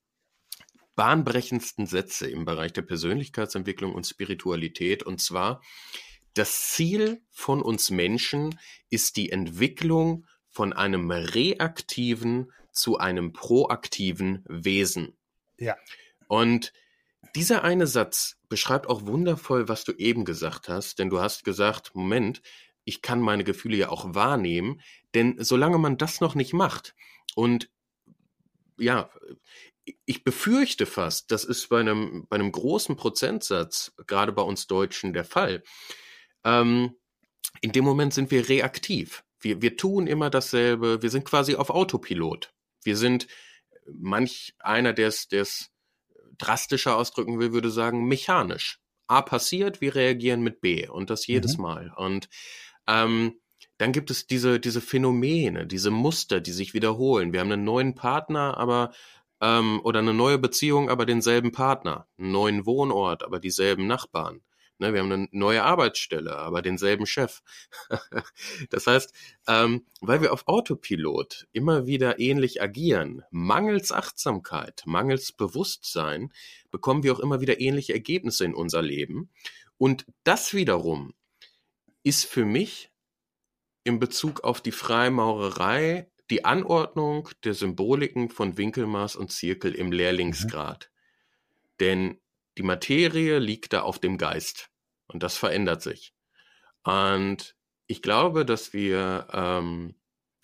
[0.96, 5.62] bahnbrechendsten Sätze im Bereich der Persönlichkeitsentwicklung und Spiritualität, und zwar,
[6.35, 8.59] das Ziel von uns Menschen
[8.90, 15.16] ist die Entwicklung von einem reaktiven zu einem proaktiven Wesen.
[15.59, 15.77] Ja.
[16.29, 16.73] Und
[17.35, 21.94] dieser eine Satz beschreibt auch wundervoll, was du eben gesagt hast, denn du hast gesagt,
[21.94, 22.42] Moment,
[22.85, 24.81] ich kann meine Gefühle ja auch wahrnehmen,
[25.14, 26.94] denn solange man das noch nicht macht
[27.35, 27.70] und
[28.77, 29.11] ja,
[30.07, 35.12] ich befürchte fast, das ist bei einem, bei einem großen Prozentsatz, gerade bei uns Deutschen,
[35.12, 35.62] der Fall,
[36.44, 36.96] ähm,
[37.61, 39.24] in dem Moment sind wir reaktiv.
[39.40, 41.02] Wir, wir tun immer dasselbe.
[41.02, 42.52] Wir sind quasi auf Autopilot.
[42.83, 43.26] Wir sind
[43.87, 45.70] manch einer, der es
[46.38, 48.80] drastischer ausdrücken will, würde sagen, mechanisch.
[49.07, 51.62] A passiert, wir reagieren mit B und das jedes mhm.
[51.62, 51.92] Mal.
[51.96, 52.28] Und
[52.87, 53.38] ähm,
[53.78, 57.33] dann gibt es diese, diese Phänomene, diese Muster, die sich wiederholen.
[57.33, 58.92] Wir haben einen neuen Partner, aber
[59.40, 64.40] ähm, oder eine neue Beziehung, aber denselben Partner, einen neuen Wohnort, aber dieselben Nachbarn.
[64.79, 67.43] Ne, wir haben eine neue Arbeitsstelle, aber denselben Chef.
[68.71, 69.15] das heißt,
[69.47, 76.33] ähm, weil wir auf Autopilot immer wieder ähnlich agieren, mangels Achtsamkeit, mangels Bewusstsein,
[76.73, 79.31] bekommen wir auch immer wieder ähnliche Ergebnisse in unser Leben.
[79.79, 81.15] Und das wiederum
[82.03, 82.91] ist für mich
[83.85, 90.91] in Bezug auf die Freimaurerei die Anordnung der Symboliken von Winkelmaß und Zirkel im Lehrlingsgrad.
[90.91, 91.77] Mhm.
[91.81, 92.21] Denn
[92.59, 94.71] die Materie liegt da auf dem Geist
[95.07, 96.14] und das verändert sich.
[96.83, 99.95] Und ich glaube, dass wir ähm,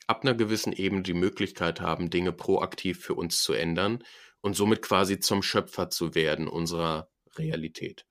[0.06, 4.02] ab einer gewissen Ebene die Möglichkeit haben, Dinge proaktiv für uns zu ändern
[4.40, 8.06] und somit quasi zum Schöpfer zu werden unserer Realität.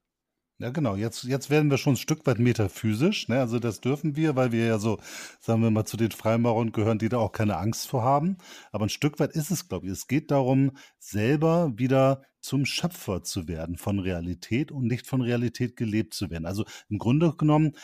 [0.59, 0.95] Ja, genau.
[0.95, 3.29] Jetzt, jetzt werden wir schon ein Stück weit metaphysisch.
[3.29, 3.39] Ne?
[3.39, 4.99] Also das dürfen wir, weil wir ja so,
[5.39, 8.37] sagen wir mal, zu den Freimaurern gehören, die da auch keine Angst vor haben.
[8.73, 9.93] Aber ein Stück weit ist es, glaube ich.
[9.93, 15.77] Es geht darum, selber wieder zum Schöpfer zu werden von Realität und nicht von Realität
[15.77, 16.45] gelebt zu werden.
[16.45, 17.77] Also im Grunde genommen,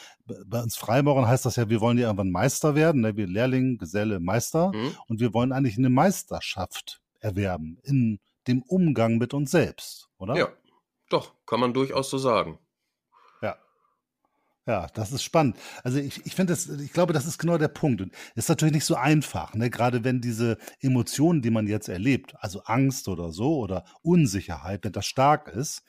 [0.45, 3.15] bei uns Freimaurern heißt das ja, wir wollen ja irgendwann Meister werden, ne?
[3.15, 4.73] wir Lehrling, Geselle, Meister.
[4.73, 4.91] Mhm.
[5.07, 10.35] Und wir wollen eigentlich eine Meisterschaft erwerben in dem Umgang mit uns selbst, oder?
[10.35, 10.49] Ja,
[11.09, 12.59] doch, kann man durchaus so sagen.
[14.67, 15.58] Ja, das ist spannend.
[15.84, 18.01] Also ich, ich finde das, ich glaube, das ist genau der Punkt.
[18.01, 19.69] Und ist natürlich nicht so einfach, ne?
[19.69, 24.91] Gerade wenn diese Emotionen, die man jetzt erlebt, also Angst oder so oder Unsicherheit, wenn
[24.91, 25.84] das stark ist,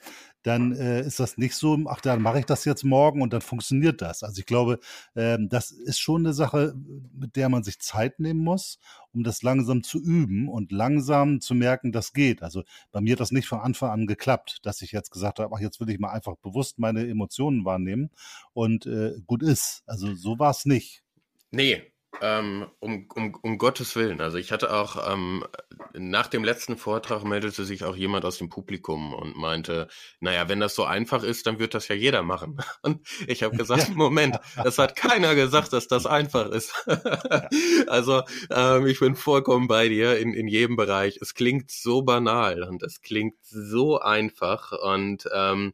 [0.47, 3.41] dann äh, ist das nicht so, ach, dann mache ich das jetzt morgen und dann
[3.41, 4.23] funktioniert das.
[4.23, 4.79] Also ich glaube,
[5.13, 6.73] ähm, das ist schon eine Sache,
[7.13, 8.79] mit der man sich Zeit nehmen muss,
[9.11, 12.43] um das langsam zu üben und langsam zu merken, das geht.
[12.43, 15.53] Also bei mir hat das nicht von Anfang an geklappt, dass ich jetzt gesagt habe,
[15.53, 18.09] ach, jetzt will ich mal einfach bewusst meine Emotionen wahrnehmen
[18.53, 19.83] und äh, gut ist.
[19.85, 21.03] Also so war es nicht.
[21.51, 21.81] Nee,
[22.21, 24.21] ähm, um, um, um Gottes Willen.
[24.21, 25.45] Also ich hatte auch, ähm,
[25.93, 29.87] nach dem letzten Vortrag meldete sich auch jemand aus dem Publikum und meinte,
[30.19, 32.57] naja, wenn das so einfach ist, dann wird das ja jeder machen.
[32.81, 36.73] Und ich habe gesagt, Moment, das hat keiner gesagt, dass das einfach ist.
[37.87, 41.17] also ähm, ich bin vollkommen bei dir in, in jedem Bereich.
[41.21, 45.73] Es klingt so banal und es klingt so einfach und ähm,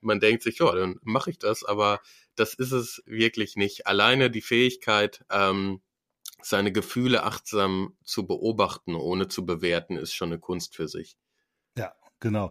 [0.00, 2.00] man denkt sich, ja, dann mache ich das, aber
[2.40, 3.86] das ist es wirklich nicht.
[3.86, 5.82] Alleine die Fähigkeit, ähm,
[6.42, 11.18] seine Gefühle achtsam zu beobachten, ohne zu bewerten, ist schon eine Kunst für sich.
[11.76, 12.50] Ja, genau.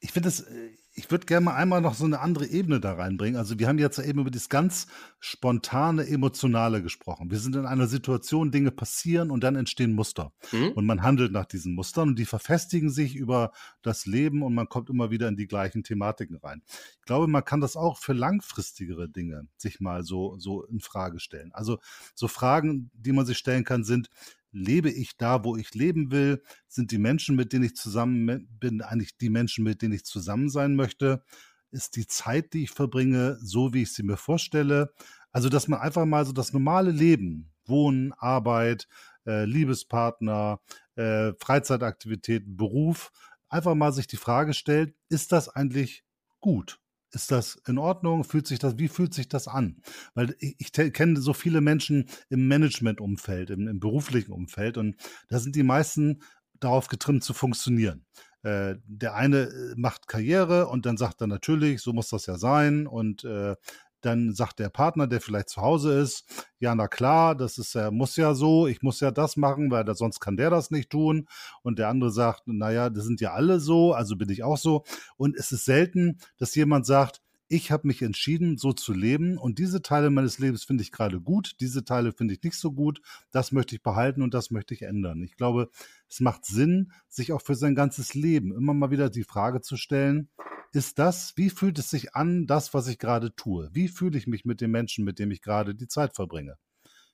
[0.00, 2.94] Ich finde es äh, ich würde gerne mal einmal noch so eine andere Ebene da
[2.94, 3.36] reinbringen.
[3.36, 4.86] Also wir haben jetzt eben über das ganz
[5.18, 7.32] spontane, emotionale gesprochen.
[7.32, 10.32] Wir sind in einer Situation, Dinge passieren und dann entstehen Muster.
[10.52, 10.72] Mhm.
[10.72, 13.50] Und man handelt nach diesen Mustern und die verfestigen sich über
[13.82, 16.62] das Leben und man kommt immer wieder in die gleichen Thematiken rein.
[17.00, 21.18] Ich glaube, man kann das auch für langfristigere Dinge sich mal so, so in Frage
[21.18, 21.50] stellen.
[21.52, 21.78] Also
[22.14, 24.10] so Fragen, die man sich stellen kann, sind,
[24.54, 26.42] lebe ich da, wo ich leben will?
[26.68, 30.48] Sind die Menschen, mit denen ich zusammen bin, eigentlich die Menschen, mit denen ich zusammen
[30.48, 31.22] sein möchte?
[31.70, 34.92] Ist die Zeit, die ich verbringe, so, wie ich sie mir vorstelle?
[35.32, 38.88] Also, dass man einfach mal so das normale Leben, Wohnen, Arbeit,
[39.26, 40.60] äh, Liebespartner,
[40.96, 43.10] äh, Freizeitaktivitäten, Beruf,
[43.48, 46.04] einfach mal sich die Frage stellt, ist das eigentlich
[46.40, 46.78] gut?
[47.14, 48.24] Ist das in Ordnung?
[48.24, 49.80] Fühlt sich das, wie fühlt sich das an?
[50.14, 54.96] Weil ich, ich kenne so viele Menschen im Managementumfeld, im, im beruflichen Umfeld und
[55.28, 56.20] da sind die meisten
[56.60, 58.06] darauf getrimmt zu funktionieren.
[58.42, 62.36] Äh, der eine äh, macht Karriere und dann sagt er natürlich, so muss das ja
[62.36, 63.56] sein und äh,
[64.04, 67.90] dann sagt der Partner, der vielleicht zu Hause ist, ja, na klar, das ist ja,
[67.90, 70.90] muss ja so, ich muss ja das machen, weil da, sonst kann der das nicht
[70.90, 71.26] tun.
[71.62, 74.84] Und der andere sagt, naja, das sind ja alle so, also bin ich auch so.
[75.16, 79.58] Und es ist selten, dass jemand sagt, ich habe mich entschieden, so zu leben und
[79.58, 83.00] diese Teile meines Lebens finde ich gerade gut, diese Teile finde ich nicht so gut,
[83.30, 85.22] das möchte ich behalten und das möchte ich ändern.
[85.22, 85.68] Ich glaube,
[86.08, 89.76] es macht Sinn, sich auch für sein ganzes Leben immer mal wieder die Frage zu
[89.76, 90.30] stellen,
[90.74, 93.68] ist das, wie fühlt es sich an, das, was ich gerade tue?
[93.72, 96.56] Wie fühle ich mich mit dem Menschen, mit dem ich gerade die Zeit verbringe?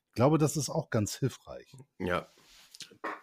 [0.09, 1.73] Ich glaube, das ist auch ganz hilfreich.
[1.99, 2.29] Ja,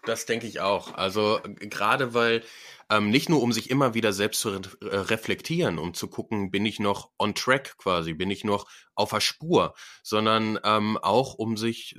[0.06, 0.93] das denke ich auch.
[0.93, 2.43] Also gerade weil
[2.89, 6.50] ähm, nicht nur um sich immer wieder selbst zu re äh, reflektieren, um zu gucken,
[6.50, 9.73] bin ich noch on track quasi, bin ich noch auf der Spur,
[10.04, 11.97] sondern ähm, auch um sich,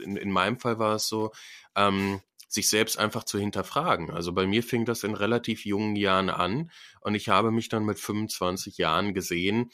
[0.00, 1.32] in, in meinem Fall war es so,
[1.74, 2.20] ähm,
[2.52, 4.10] sich selbst einfach zu hinterfragen.
[4.10, 7.84] Also bei mir fing das in relativ jungen Jahren an und ich habe mich dann
[7.84, 9.70] mit 25 Jahren gesehen,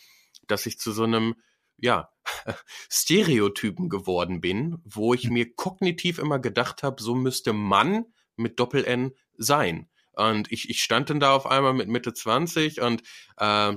[0.47, 1.35] dass ich zu so einem
[1.77, 2.11] ja,
[2.91, 8.05] Stereotypen geworden bin, wo ich mir kognitiv immer gedacht habe, so müsste Mann
[8.37, 9.89] mit Doppel-N sein.
[10.13, 13.03] Und ich, ich stand dann da auf einmal mit Mitte 20 und
[13.39, 13.77] äh,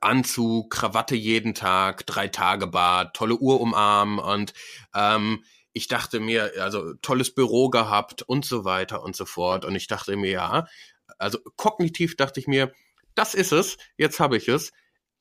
[0.00, 4.54] Anzug, Krawatte jeden Tag, drei Tage Bart, tolle Uhr umarmen und
[4.94, 9.66] ähm, ich dachte mir, also tolles Büro gehabt und so weiter und so fort.
[9.66, 10.66] Und ich dachte mir, ja,
[11.18, 12.72] also kognitiv dachte ich mir,
[13.14, 14.72] das ist es, jetzt habe ich es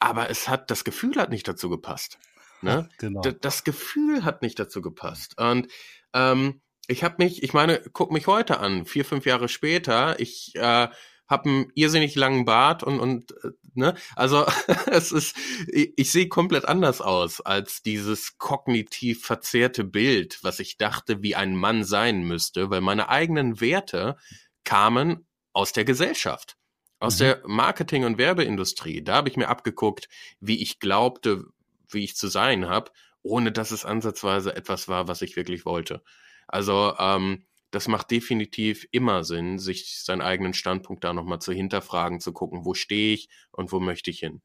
[0.04, 2.20] aber es hat, das Gefühl hat nicht dazu gepasst.
[2.62, 2.90] Ne?
[2.98, 3.22] genau.
[3.22, 5.38] das Gefühl hat nicht dazu gepasst.
[5.40, 5.70] Und
[6.14, 10.56] ähm, ich habe mich, ich meine, guck mich heute an, vier, fünf Jahre später, ich
[10.56, 10.90] äh,
[11.28, 14.46] habe einen irrsinnig langen Bart und, und äh, ne, also
[14.88, 15.36] es ist,
[15.68, 21.36] ich, ich sehe komplett anders aus als dieses kognitiv verzerrte Bild, was ich dachte, wie
[21.36, 24.18] ein Mann sein müsste, weil meine eigenen Werte
[24.64, 26.58] kamen aus der Gesellschaft.
[27.00, 27.20] Aus mhm.
[27.20, 30.08] der Marketing- und Werbeindustrie, da habe ich mir abgeguckt,
[30.40, 31.46] wie ich glaubte,
[31.90, 36.02] wie ich zu sein habe, ohne dass es ansatzweise etwas war, was ich wirklich wollte.
[36.48, 42.20] Also ähm, das macht definitiv immer Sinn, sich seinen eigenen Standpunkt da nochmal zu hinterfragen,
[42.20, 44.42] zu gucken, wo stehe ich und wo möchte ich hin.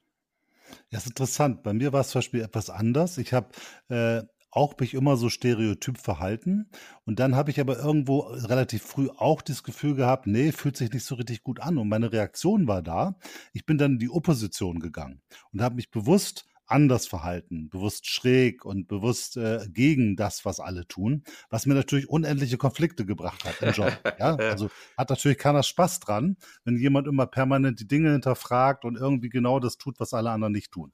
[0.91, 1.63] Ja, ist interessant.
[1.63, 3.19] Bei mir war es zum Beispiel etwas anders.
[3.19, 3.49] Ich habe
[3.89, 6.71] äh, auch mich immer so stereotyp verhalten.
[7.05, 10.91] Und dann habe ich aber irgendwo relativ früh auch das Gefühl gehabt, nee, fühlt sich
[10.91, 11.77] nicht so richtig gut an.
[11.77, 13.19] Und meine Reaktion war da.
[13.53, 15.21] Ich bin dann in die Opposition gegangen
[15.53, 20.87] und habe mich bewusst anders verhalten, bewusst schräg und bewusst äh, gegen das, was alle
[20.87, 23.89] tun, was mir natürlich unendliche Konflikte gebracht hat im Job.
[24.19, 24.35] Ja?
[24.37, 29.29] Also hat natürlich keiner Spaß dran, wenn jemand immer permanent die Dinge hinterfragt und irgendwie
[29.29, 30.93] genau das tut, was alle anderen nicht tun.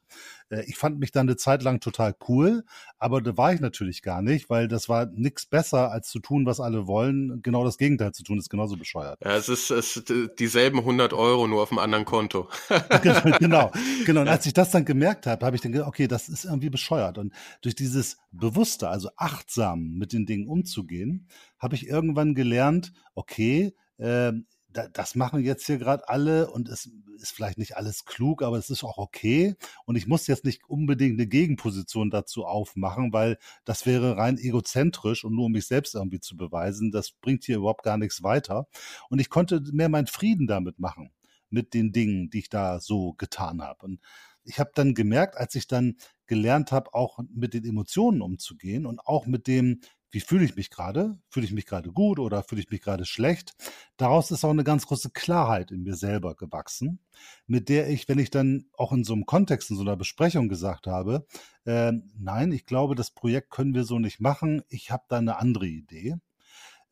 [0.55, 2.65] Äh, ich fand mich dann eine Zeit lang total cool,
[2.99, 6.47] aber da war ich natürlich gar nicht, weil das war nichts besser, als zu tun,
[6.47, 7.43] was alle wollen.
[7.43, 9.19] Genau das Gegenteil zu tun, ist genauso bescheuert.
[9.25, 12.49] Ja, es ist, es ist dieselben 100 Euro, nur auf einem anderen Konto.
[13.41, 13.71] genau,
[14.05, 14.21] genau.
[14.21, 16.71] Und als ich das dann gemerkt habe, habe ich dann gedacht, okay, das ist irgendwie
[16.71, 17.19] bescheuert.
[17.19, 23.75] Und durch dieses Bewusste, also achtsam mit den Dingen umzugehen, habe ich irgendwann gelernt, okay,
[23.99, 24.33] äh,
[24.75, 28.71] das machen jetzt hier gerade alle und es ist vielleicht nicht alles klug, aber es
[28.71, 29.55] ist auch okay.
[29.85, 35.25] Und ich muss jetzt nicht unbedingt eine Gegenposition dazu aufmachen, weil das wäre rein egozentrisch
[35.25, 36.91] und nur um mich selbst irgendwie zu beweisen.
[36.91, 38.67] Das bringt hier überhaupt gar nichts weiter.
[39.09, 41.13] Und ich konnte mehr meinen Frieden damit machen,
[41.51, 43.87] mit den Dingen, die ich da so getan habe.
[43.87, 44.01] Und
[44.45, 49.01] ich habe dann gemerkt, als ich dann gelernt habe, auch mit den Emotionen umzugehen und
[49.01, 49.81] auch mit dem,
[50.15, 51.19] wie fühle ich mich gerade?
[51.29, 53.57] Fühle ich mich gerade gut oder fühle ich mich gerade schlecht?
[53.97, 57.01] Daraus ist auch eine ganz große Klarheit in mir selber gewachsen,
[57.49, 60.49] mit der ich, wenn ich dann auch in so einem Kontext, in so einer Besprechung
[60.49, 61.27] gesagt habe,
[61.65, 65.39] äh, nein, ich glaube, das Projekt können wir so nicht machen, ich habe da eine
[65.39, 66.15] andere Idee,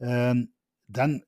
[0.01, 0.35] äh,
[0.89, 1.23] dann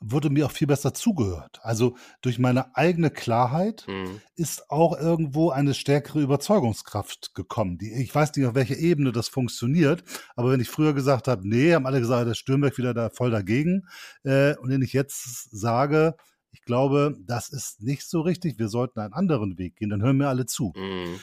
[0.00, 1.60] wurde mir auch viel besser zugehört.
[1.62, 4.20] Also durch meine eigene Klarheit mhm.
[4.34, 7.78] ist auch irgendwo eine stärkere Überzeugungskraft gekommen.
[7.78, 10.02] Die, ich weiß nicht, auf welcher Ebene das funktioniert,
[10.36, 13.30] aber wenn ich früher gesagt habe, nee, haben alle gesagt, der Stürmberg wieder da voll
[13.30, 13.86] dagegen.
[14.24, 16.16] Äh, und wenn ich jetzt sage,
[16.50, 20.18] ich glaube, das ist nicht so richtig, wir sollten einen anderen Weg gehen, dann hören
[20.18, 20.72] mir alle zu.
[20.76, 21.18] Mhm.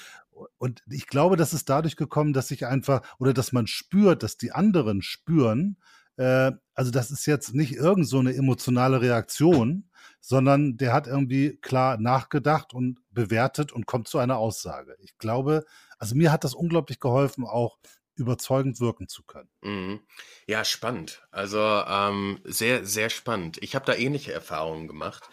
[0.58, 4.38] Und ich glaube, das ist dadurch gekommen, dass ich einfach, oder dass man spürt, dass
[4.38, 5.78] die anderen spüren,
[6.20, 11.58] äh, also das ist jetzt nicht irgend so eine emotionale Reaktion, sondern der hat irgendwie
[11.62, 14.98] klar nachgedacht und bewertet und kommt zu einer Aussage.
[15.00, 15.66] Ich glaube,
[15.98, 17.80] also mir hat das unglaublich geholfen, auch
[18.16, 19.50] überzeugend wirken zu können.
[19.62, 20.02] Mhm.
[20.46, 21.26] Ja, spannend.
[21.32, 23.58] Also ähm, sehr, sehr spannend.
[23.62, 25.30] Ich habe da ähnliche Erfahrungen gemacht.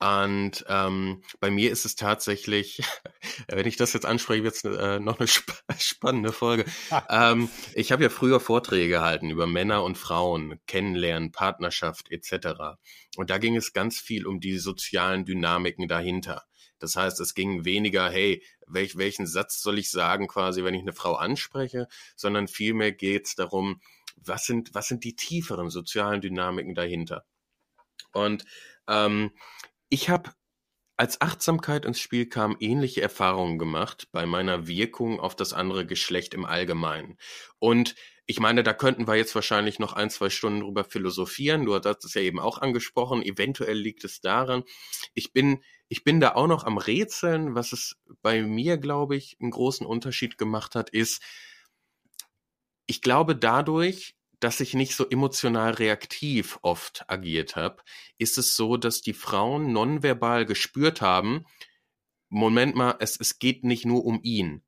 [0.00, 2.80] Und ähm, bei mir ist es tatsächlich,
[3.48, 6.64] wenn ich das jetzt anspreche, wird es äh, noch eine sp spannende Folge.
[7.10, 12.78] ähm, ich habe ja früher Vorträge gehalten über Männer und Frauen, Kennenlernen, Partnerschaft etc.
[13.16, 16.44] Und da ging es ganz viel um die sozialen Dynamiken dahinter.
[16.78, 20.82] Das heißt, es ging weniger, hey, welch, welchen Satz soll ich sagen, quasi, wenn ich
[20.82, 23.80] eine Frau anspreche, sondern vielmehr geht es darum,
[24.16, 27.24] was sind, was sind die tieferen sozialen Dynamiken dahinter?
[28.12, 28.44] Und
[28.86, 29.32] ähm,
[29.88, 30.30] ich habe,
[30.96, 36.34] als Achtsamkeit ins Spiel kam, ähnliche Erfahrungen gemacht bei meiner Wirkung auf das andere Geschlecht
[36.34, 37.16] im Allgemeinen.
[37.60, 37.94] Und
[38.26, 41.64] ich meine, da könnten wir jetzt wahrscheinlich noch ein, zwei Stunden drüber philosophieren.
[41.64, 43.22] Du hast es ja eben auch angesprochen.
[43.22, 44.64] Eventuell liegt es daran.
[45.14, 47.54] Ich bin, ich bin da auch noch am Rätseln.
[47.54, 51.22] Was es bei mir, glaube ich, einen großen Unterschied gemacht hat, ist,
[52.86, 57.82] ich glaube, dadurch, dass ich nicht so emotional reaktiv oft agiert habe,
[58.18, 61.44] ist es so, dass die Frauen nonverbal gespürt haben,
[62.28, 64.62] Moment mal, es, es geht nicht nur um ihn.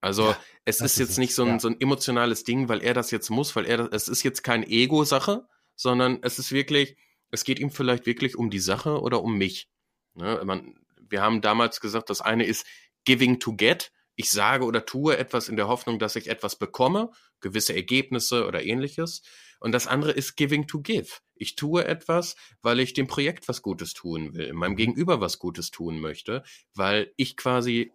[0.00, 1.60] Also ja, es ist jetzt ist nicht so ein, ja.
[1.60, 4.42] so ein emotionales Ding, weil er das jetzt muss, weil er das, es ist jetzt
[4.42, 6.96] keine Ego-Sache, sondern es ist wirklich,
[7.30, 9.68] es geht ihm vielleicht wirklich um die Sache oder um mich.
[10.14, 10.40] Ne?
[10.44, 10.74] Man,
[11.08, 12.66] wir haben damals gesagt, das eine ist
[13.04, 17.10] giving to get ich sage oder tue etwas in der Hoffnung, dass ich etwas bekomme,
[17.40, 19.22] gewisse Ergebnisse oder ähnliches.
[19.58, 21.08] Und das andere ist Giving to Give.
[21.34, 25.70] Ich tue etwas, weil ich dem Projekt was Gutes tun will, meinem Gegenüber was Gutes
[25.70, 26.42] tun möchte,
[26.74, 27.92] weil ich quasi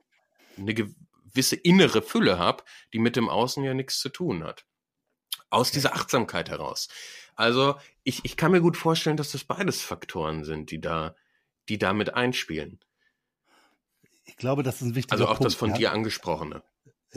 [0.57, 4.65] eine gewisse innere Fülle habe, die mit dem Außen ja nichts zu tun hat.
[5.49, 6.89] Aus dieser Achtsamkeit heraus.
[7.35, 11.15] Also ich, ich kann mir gut vorstellen, dass das beides Faktoren sind, die da,
[11.69, 12.79] die da mit einspielen.
[14.27, 15.77] Ich glaube, das ist ein wichtiger Also auch Punkt, das von ja.
[15.77, 16.61] dir angesprochene.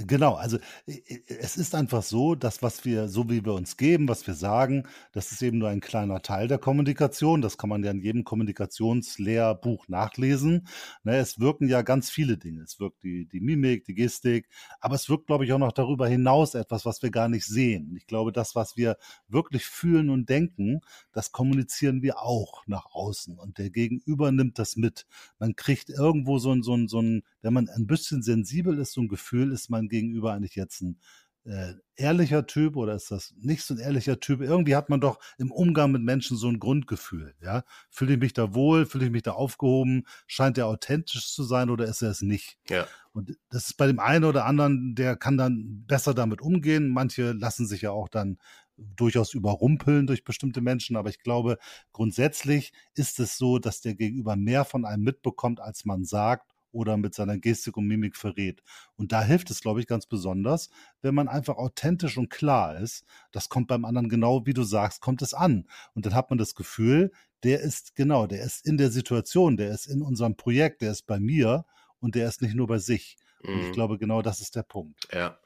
[0.07, 4.27] Genau, also es ist einfach so, dass was wir, so wie wir uns geben, was
[4.27, 7.43] wir sagen, das ist eben nur ein kleiner Teil der Kommunikation.
[7.43, 10.67] Das kann man ja in jedem Kommunikationslehrbuch nachlesen.
[11.03, 12.63] Ne, es wirken ja ganz viele Dinge.
[12.63, 14.49] Es wirkt die, die Mimik, die Gestik,
[14.81, 17.95] aber es wirkt, glaube ich, auch noch darüber hinaus etwas, was wir gar nicht sehen.
[17.97, 18.97] Ich glaube, das, was wir
[19.29, 20.81] wirklich fühlen und denken,
[21.13, 25.07] das kommunizieren wir auch nach außen und der Gegenüber nimmt das mit.
[25.39, 28.93] Man kriegt irgendwo so ein, so ein, so ein, wenn man ein bisschen sensibel ist,
[28.93, 30.99] so ein Gefühl, ist man gegenüber eigentlich jetzt ein
[31.45, 34.41] äh, ehrlicher Typ oder ist das nicht so ein ehrlicher Typ?
[34.41, 37.65] Irgendwie hat man doch im Umgang mit Menschen so ein Grundgefühl, ja?
[37.91, 41.71] Fühle ich mich da wohl, fühle ich mich da aufgehoben, scheint er authentisch zu sein
[41.71, 42.59] oder ist er es nicht?
[42.69, 42.87] Ja.
[43.13, 46.89] Und das ist bei dem einen oder anderen, der kann dann besser damit umgehen.
[46.89, 48.39] Manche lassen sich ja auch dann
[48.77, 51.59] durchaus überrumpeln durch bestimmte Menschen, aber ich glaube,
[51.93, 56.97] grundsätzlich ist es so, dass der Gegenüber mehr von einem mitbekommt, als man sagt oder
[56.97, 58.63] mit seiner Gestik und Mimik verrät.
[58.97, 60.71] Und da hilft es, glaube ich, ganz besonders,
[61.03, 63.05] wenn man einfach authentisch und klar ist.
[63.33, 65.67] Das kommt beim anderen genau, wie du sagst, kommt es an.
[65.95, 69.71] Und dann hat man das Gefühl, der ist genau, der ist in der Situation, der
[69.71, 71.65] ist in unserem Projekt, der ist bei mir
[72.01, 73.17] und der ist nicht nur bei sich.
[73.43, 73.73] Und ich mhm.
[73.73, 75.09] glaube, genau das ist der Punkt.
[75.13, 75.39] Ja.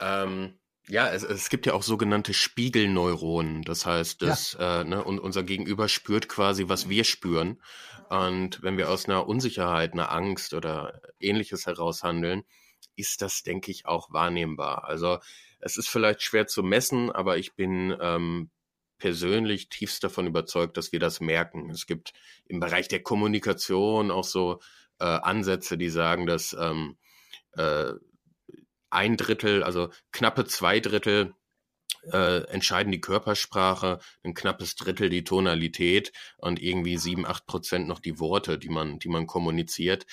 [0.00, 3.62] Ähm ja, es, es gibt ja auch sogenannte Spiegelneuronen.
[3.62, 4.82] Das heißt, dass ja.
[4.82, 7.60] äh, ne, und unser Gegenüber spürt quasi, was wir spüren.
[8.08, 12.44] Und wenn wir aus einer Unsicherheit, einer Angst oder ähnliches heraus handeln,
[12.94, 14.84] ist das, denke ich, auch wahrnehmbar.
[14.84, 15.18] Also
[15.58, 18.50] es ist vielleicht schwer zu messen, aber ich bin ähm,
[18.98, 21.70] persönlich tiefst davon überzeugt, dass wir das merken.
[21.70, 22.12] Es gibt
[22.46, 24.60] im Bereich der Kommunikation auch so
[25.00, 26.96] äh, Ansätze, die sagen, dass ähm,
[27.52, 27.92] äh,
[28.96, 31.34] ein Drittel, also knappe zwei Drittel
[32.12, 38.00] äh, entscheiden die Körpersprache, ein knappes Drittel die Tonalität und irgendwie sieben, acht Prozent noch
[38.00, 40.06] die Worte, die man, die man kommuniziert.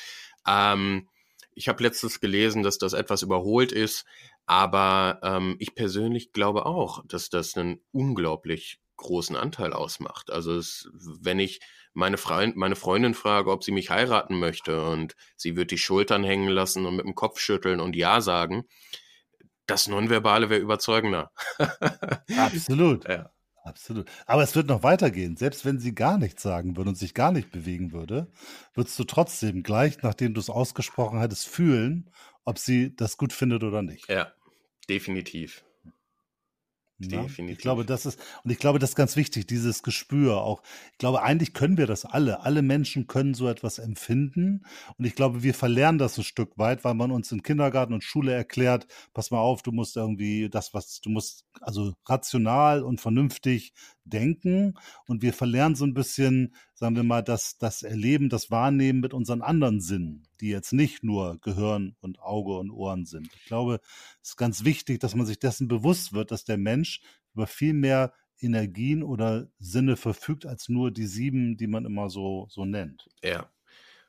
[0.47, 1.07] Ähm,
[1.55, 4.05] Ich habe letztens gelesen, dass das etwas überholt ist,
[4.47, 10.31] aber ähm, ich persönlich glaube auch, dass das einen unglaublich großen Anteil ausmacht.
[10.31, 10.89] Also es,
[11.21, 11.59] wenn ich
[11.93, 16.23] meine, Freund, meine Freundin frage, ob sie mich heiraten möchte und sie wird die Schultern
[16.23, 18.63] hängen lassen und mit dem Kopf schütteln und Ja sagen,
[19.67, 21.31] das Nonverbale wäre überzeugender.
[22.37, 23.05] Absolut.
[23.09, 23.29] Ja.
[23.65, 24.11] Absolut.
[24.25, 25.37] Aber es wird noch weitergehen.
[25.37, 28.29] Selbst wenn sie gar nichts sagen würde und sich gar nicht bewegen würde,
[28.73, 32.09] würdest du trotzdem gleich, nachdem du es ausgesprochen hattest, fühlen,
[32.43, 34.09] ob sie das gut findet oder nicht.
[34.09, 34.33] Ja,
[34.89, 35.63] definitiv.
[36.99, 40.61] Ja, ich glaube, das ist, und ich glaube, das ist ganz wichtig, dieses Gespür auch.
[40.93, 42.41] Ich glaube, eigentlich können wir das alle.
[42.41, 44.63] Alle Menschen können so etwas empfinden.
[44.97, 48.03] Und ich glaube, wir verlernen das ein Stück weit, weil man uns in Kindergarten und
[48.03, 53.01] Schule erklärt, pass mal auf, du musst irgendwie das, was, du musst also rational und
[53.01, 53.73] vernünftig
[54.05, 54.75] denken.
[55.07, 59.13] Und wir verlernen so ein bisschen, sagen wir mal, das, das Erleben, das Wahrnehmen mit
[59.13, 63.29] unseren anderen Sinnen, die jetzt nicht nur Gehirn und Auge und Ohren sind.
[63.35, 63.79] Ich glaube,
[64.21, 67.01] es ist ganz wichtig, dass man sich dessen bewusst wird, dass der Mensch
[67.33, 72.47] über viel mehr Energien oder Sinne verfügt als nur die sieben, die man immer so,
[72.49, 73.07] so nennt.
[73.23, 73.49] Ja.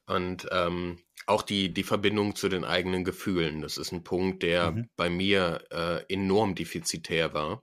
[0.07, 4.73] Und ähm, auch die, die Verbindung zu den eigenen Gefühlen, das ist ein Punkt, der
[4.73, 4.89] mhm.
[4.97, 7.63] bei mir äh, enorm defizitär war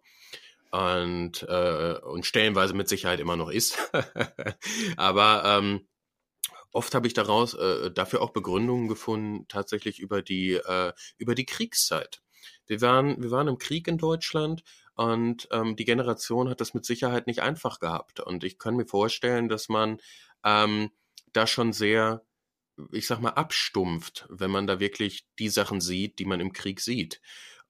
[0.71, 3.77] und, äh, und stellenweise mit Sicherheit immer noch ist.
[4.97, 5.87] Aber ähm,
[6.71, 11.45] oft habe ich daraus äh, dafür auch Begründungen gefunden, tatsächlich über die, äh, über die
[11.45, 12.21] Kriegszeit.
[12.67, 14.63] Wir waren, wir waren im Krieg in Deutschland
[14.95, 18.19] und ähm, die Generation hat das mit Sicherheit nicht einfach gehabt.
[18.21, 19.99] Und ich kann mir vorstellen, dass man
[20.43, 20.91] ähm,
[21.33, 22.23] da schon sehr
[22.91, 26.79] ich sag mal, abstumpft, wenn man da wirklich die Sachen sieht, die man im Krieg
[26.79, 27.21] sieht.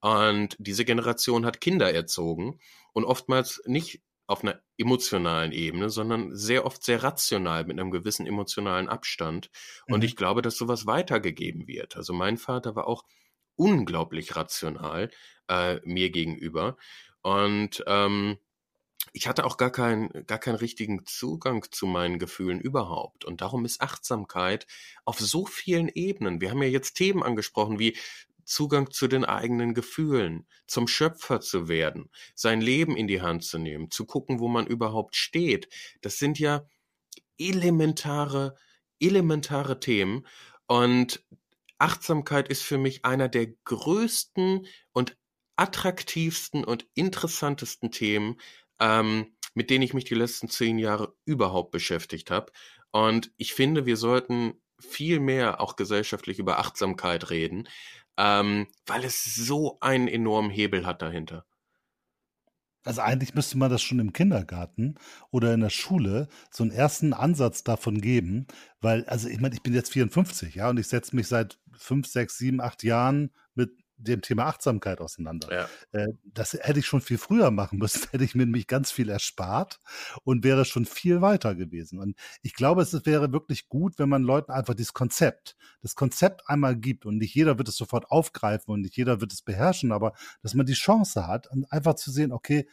[0.02, 2.58] Und diese Generation hat Kinder erzogen
[2.92, 8.26] und oftmals nicht auf einer emotionalen Ebene, sondern sehr oft sehr rational mit einem gewissen
[8.26, 9.50] emotionalen Abstand.
[9.86, 10.04] Und mhm.
[10.04, 11.96] ich glaube, dass sowas weitergegeben wird.
[11.96, 13.04] Also mein Vater war auch
[13.54, 15.10] unglaublich rational
[15.48, 16.76] äh, mir gegenüber.
[17.22, 18.38] Und ähm,
[19.12, 23.24] ich hatte auch gar keinen, gar keinen richtigen Zugang zu meinen Gefühlen überhaupt.
[23.24, 24.66] Und darum ist Achtsamkeit
[25.04, 26.40] auf so vielen Ebenen.
[26.40, 27.96] Wir haben ja jetzt Themen angesprochen wie
[28.44, 33.58] Zugang zu den eigenen Gefühlen, zum Schöpfer zu werden, sein Leben in die Hand zu
[33.58, 35.68] nehmen, zu gucken, wo man überhaupt steht.
[36.00, 36.66] Das sind ja
[37.38, 38.56] elementare,
[39.00, 40.26] elementare Themen.
[40.66, 41.24] Und
[41.78, 45.16] Achtsamkeit ist für mich einer der größten und
[45.56, 48.40] attraktivsten und interessantesten Themen,
[48.80, 52.52] ähm, mit denen ich mich die letzten zehn Jahre überhaupt beschäftigt habe.
[52.90, 57.68] Und ich finde, wir sollten viel mehr auch gesellschaftlich über Achtsamkeit reden,
[58.16, 61.44] ähm, weil es so einen enormen Hebel hat dahinter.
[62.84, 64.96] Also eigentlich müsste man das schon im Kindergarten
[65.30, 68.46] oder in der Schule so einen ersten Ansatz davon geben,
[68.80, 72.08] weil, also ich meine, ich bin jetzt 54, ja, und ich setze mich seit fünf,
[72.08, 73.30] sechs, sieben, acht Jahren
[73.96, 75.48] dem Thema Achtsamkeit auseinander.
[75.52, 75.68] Ja.
[75.98, 79.08] Äh, das hätte ich schon viel früher machen müssen, hätte ich mir nämlich ganz viel
[79.08, 79.78] erspart
[80.24, 81.98] und wäre schon viel weiter gewesen.
[81.98, 86.48] Und ich glaube, es wäre wirklich gut, wenn man Leuten einfach dieses Konzept, das Konzept
[86.48, 89.92] einmal gibt und nicht jeder wird es sofort aufgreifen und nicht jeder wird es beherrschen,
[89.92, 92.68] aber dass man die Chance hat, einfach zu sehen, okay,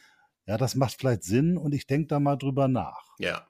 [0.46, 3.04] ja, das macht vielleicht Sinn und ich denke da mal drüber nach.
[3.18, 3.46] Ja.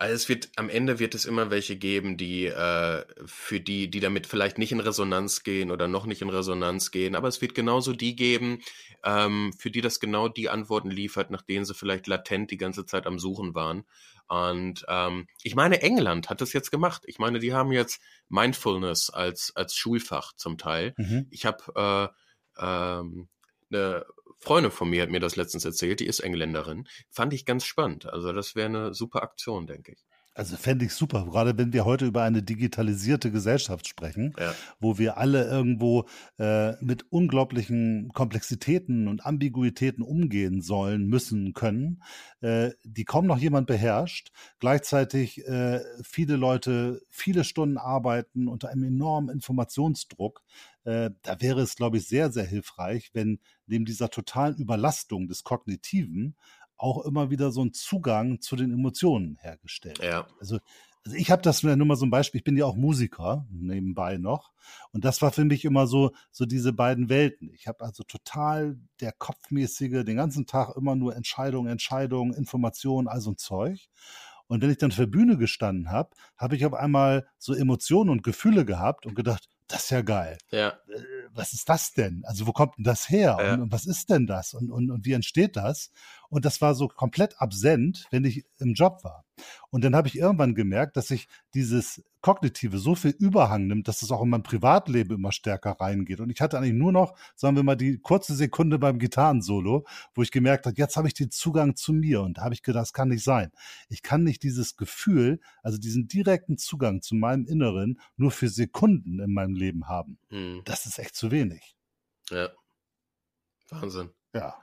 [0.00, 4.00] Also es wird, am Ende wird es immer welche geben, die äh, für die, die
[4.00, 7.54] damit vielleicht nicht in Resonanz gehen oder noch nicht in Resonanz gehen, aber es wird
[7.54, 8.62] genauso die geben,
[9.04, 12.86] ähm, für die das genau die Antworten liefert, nach denen sie vielleicht latent die ganze
[12.86, 13.84] Zeit am Suchen waren.
[14.26, 17.02] Und ähm, ich meine, England hat das jetzt gemacht.
[17.04, 20.94] Ich meine, die haben jetzt Mindfulness als, als Schulfach zum Teil.
[20.96, 21.26] Mhm.
[21.28, 22.10] Ich habe
[22.58, 23.28] äh, ähm,
[23.70, 24.06] eine
[24.40, 26.88] Freundin von mir hat mir das letztens erzählt, die ist Engländerin.
[27.10, 28.06] Fand ich ganz spannend.
[28.06, 30.04] Also das wäre eine super Aktion, denke ich.
[30.32, 34.54] Also fände ich super, gerade wenn wir heute über eine digitalisierte Gesellschaft sprechen, ja.
[34.78, 36.06] wo wir alle irgendwo
[36.38, 42.02] äh, mit unglaublichen Komplexitäten und Ambiguitäten umgehen sollen, müssen, können,
[42.42, 44.30] äh, die kaum noch jemand beherrscht,
[44.60, 50.42] gleichzeitig äh, viele Leute viele Stunden arbeiten unter einem enormen Informationsdruck.
[50.84, 55.44] Äh, da wäre es, glaube ich, sehr, sehr hilfreich, wenn neben dieser totalen Überlastung des
[55.44, 56.36] Kognitiven
[56.76, 59.98] auch immer wieder so ein Zugang zu den Emotionen hergestellt.
[60.02, 60.26] Ja.
[60.40, 60.58] Also,
[61.04, 64.18] also ich habe das nur mal so ein Beispiel, ich bin ja auch Musiker nebenbei
[64.18, 64.52] noch
[64.92, 67.50] und das war für mich immer so so diese beiden Welten.
[67.54, 73.30] Ich habe also total der kopfmäßige, den ganzen Tag immer nur Entscheidungen, Entscheidungen, Informationen, also
[73.30, 73.88] ein Zeug.
[74.46, 78.22] Und wenn ich dann für Bühne gestanden habe, habe ich auf einmal so Emotionen und
[78.22, 80.38] Gefühle gehabt und gedacht, das ist ja geil.
[80.50, 80.68] Ja.
[80.88, 81.02] Äh,
[81.32, 82.22] was ist das denn?
[82.24, 83.38] Also wo kommt denn das her?
[83.40, 83.54] Ja.
[83.54, 84.54] Und, und, was ist denn das?
[84.54, 85.90] Und, und, und wie entsteht das?
[86.28, 89.24] Und das war so komplett absent, wenn ich im Job war.
[89.70, 94.02] Und dann habe ich irgendwann gemerkt, dass ich dieses Kognitive so viel Überhang nimmt, dass
[94.02, 96.20] es auch in mein Privatleben immer stärker reingeht.
[96.20, 100.22] Und ich hatte eigentlich nur noch, sagen wir mal, die kurze Sekunde beim Gitarrensolo, wo
[100.22, 102.22] ich gemerkt habe, jetzt habe ich den Zugang zu mir.
[102.22, 103.50] Und da habe ich gedacht, das kann nicht sein.
[103.88, 109.20] Ich kann nicht dieses Gefühl, also diesen direkten Zugang zu meinem Inneren nur für Sekunden
[109.20, 110.18] in meinem Leben haben.
[110.28, 110.62] Hm.
[110.64, 111.76] Das ist echt zu wenig.
[112.30, 112.50] Ja.
[113.70, 114.10] Wahnsinn.
[114.34, 114.56] Ja.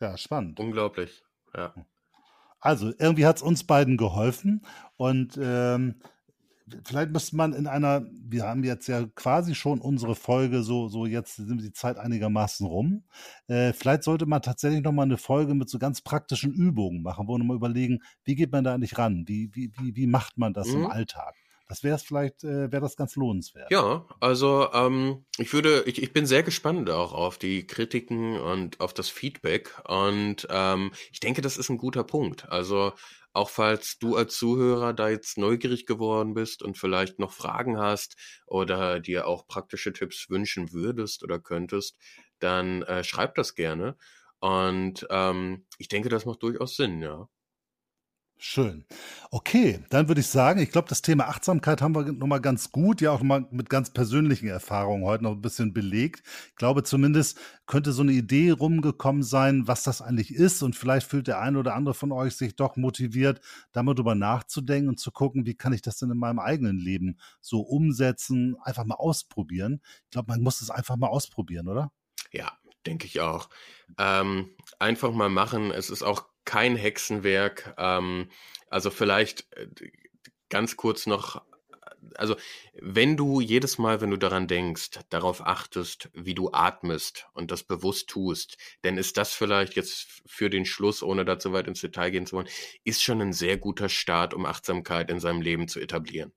[0.00, 0.60] Ja, spannend.
[0.60, 1.22] Unglaublich.
[1.54, 1.74] Ja.
[2.60, 6.00] Also, irgendwie hat es uns beiden geholfen und ähm,
[6.84, 11.06] vielleicht müsste man in einer, wir haben jetzt ja quasi schon unsere Folge, so, so
[11.06, 13.04] jetzt sind die Zeit einigermaßen rum.
[13.46, 17.34] Äh, vielleicht sollte man tatsächlich nochmal eine Folge mit so ganz praktischen Übungen machen, wo
[17.34, 19.24] wir nochmal überlegen, wie geht man da eigentlich ran?
[19.26, 20.84] Wie, wie, wie, wie macht man das mhm.
[20.84, 21.34] im Alltag?
[21.68, 23.70] Das wäre es vielleicht, äh, wäre das ganz lohnenswert.
[23.72, 28.80] Ja, also ähm, ich würde, ich, ich bin sehr gespannt auch auf die Kritiken und
[28.80, 29.74] auf das Feedback.
[29.88, 32.48] Und ähm, ich denke, das ist ein guter Punkt.
[32.48, 32.92] Also
[33.36, 38.16] auch falls du als Zuhörer da jetzt neugierig geworden bist und vielleicht noch Fragen hast
[38.46, 41.96] oder dir auch praktische Tipps wünschen würdest oder könntest,
[42.40, 43.96] dann äh, schreib das gerne.
[44.40, 47.28] Und ähm, ich denke, das macht durchaus Sinn, ja.
[48.38, 48.84] Schön.
[49.30, 53.00] Okay, dann würde ich sagen, ich glaube, das Thema Achtsamkeit haben wir nochmal ganz gut,
[53.00, 56.22] ja auch nochmal mit ganz persönlichen Erfahrungen heute noch ein bisschen belegt.
[56.50, 61.08] Ich glaube zumindest könnte so eine Idee rumgekommen sein, was das eigentlich ist und vielleicht
[61.08, 63.40] fühlt der eine oder andere von euch sich doch motiviert,
[63.72, 66.78] da mal drüber nachzudenken und zu gucken, wie kann ich das denn in meinem eigenen
[66.78, 69.80] Leben so umsetzen, einfach mal ausprobieren.
[70.04, 71.90] Ich glaube, man muss es einfach mal ausprobieren, oder?
[72.32, 72.52] Ja,
[72.84, 73.48] denke ich auch.
[73.96, 75.70] Ähm, einfach mal machen.
[75.70, 77.74] Es ist auch kein Hexenwerk.
[77.76, 78.30] Ähm,
[78.70, 79.68] also vielleicht äh,
[80.48, 81.42] ganz kurz noch,
[82.14, 82.36] also
[82.74, 87.62] wenn du jedes Mal, wenn du daran denkst, darauf achtest, wie du atmest und das
[87.64, 92.10] bewusst tust, dann ist das vielleicht jetzt für den Schluss, ohne dazu weit ins Detail
[92.10, 92.48] gehen zu wollen,
[92.84, 96.32] ist schon ein sehr guter Start, um Achtsamkeit in seinem Leben zu etablieren.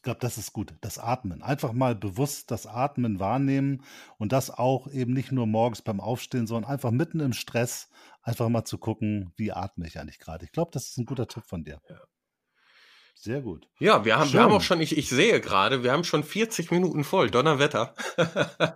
[0.00, 0.72] Ich glaube, das ist gut.
[0.80, 1.42] Das Atmen.
[1.42, 3.84] Einfach mal bewusst das Atmen wahrnehmen
[4.16, 7.90] und das auch eben nicht nur morgens beim Aufstehen, sondern einfach mitten im Stress
[8.22, 10.46] einfach mal zu gucken, wie atme ich eigentlich gerade.
[10.46, 11.82] Ich glaube, das ist ein guter Tipp von dir.
[11.90, 12.00] Ja.
[13.14, 13.68] Sehr gut.
[13.78, 16.70] Ja, wir haben, wir haben auch schon, ich, ich sehe gerade, wir haben schon 40
[16.70, 17.30] Minuten voll.
[17.30, 17.94] Donnerwetter.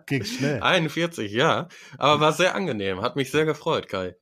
[0.04, 0.60] Ging schnell.
[0.62, 1.68] 41, ja.
[1.96, 3.00] Aber war sehr angenehm.
[3.00, 4.14] Hat mich sehr gefreut, Kai.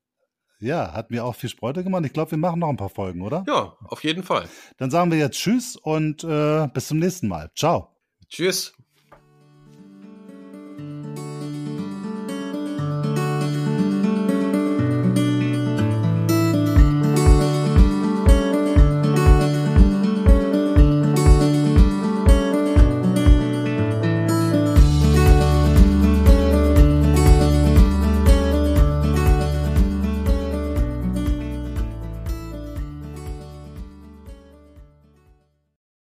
[0.62, 2.04] Ja, hat mir auch viel Freude gemacht.
[2.06, 3.44] Ich glaube, wir machen noch ein paar Folgen, oder?
[3.48, 4.48] Ja, auf jeden Fall.
[4.76, 7.50] Dann sagen wir jetzt Tschüss und äh, bis zum nächsten Mal.
[7.56, 7.88] Ciao.
[8.28, 8.72] Tschüss.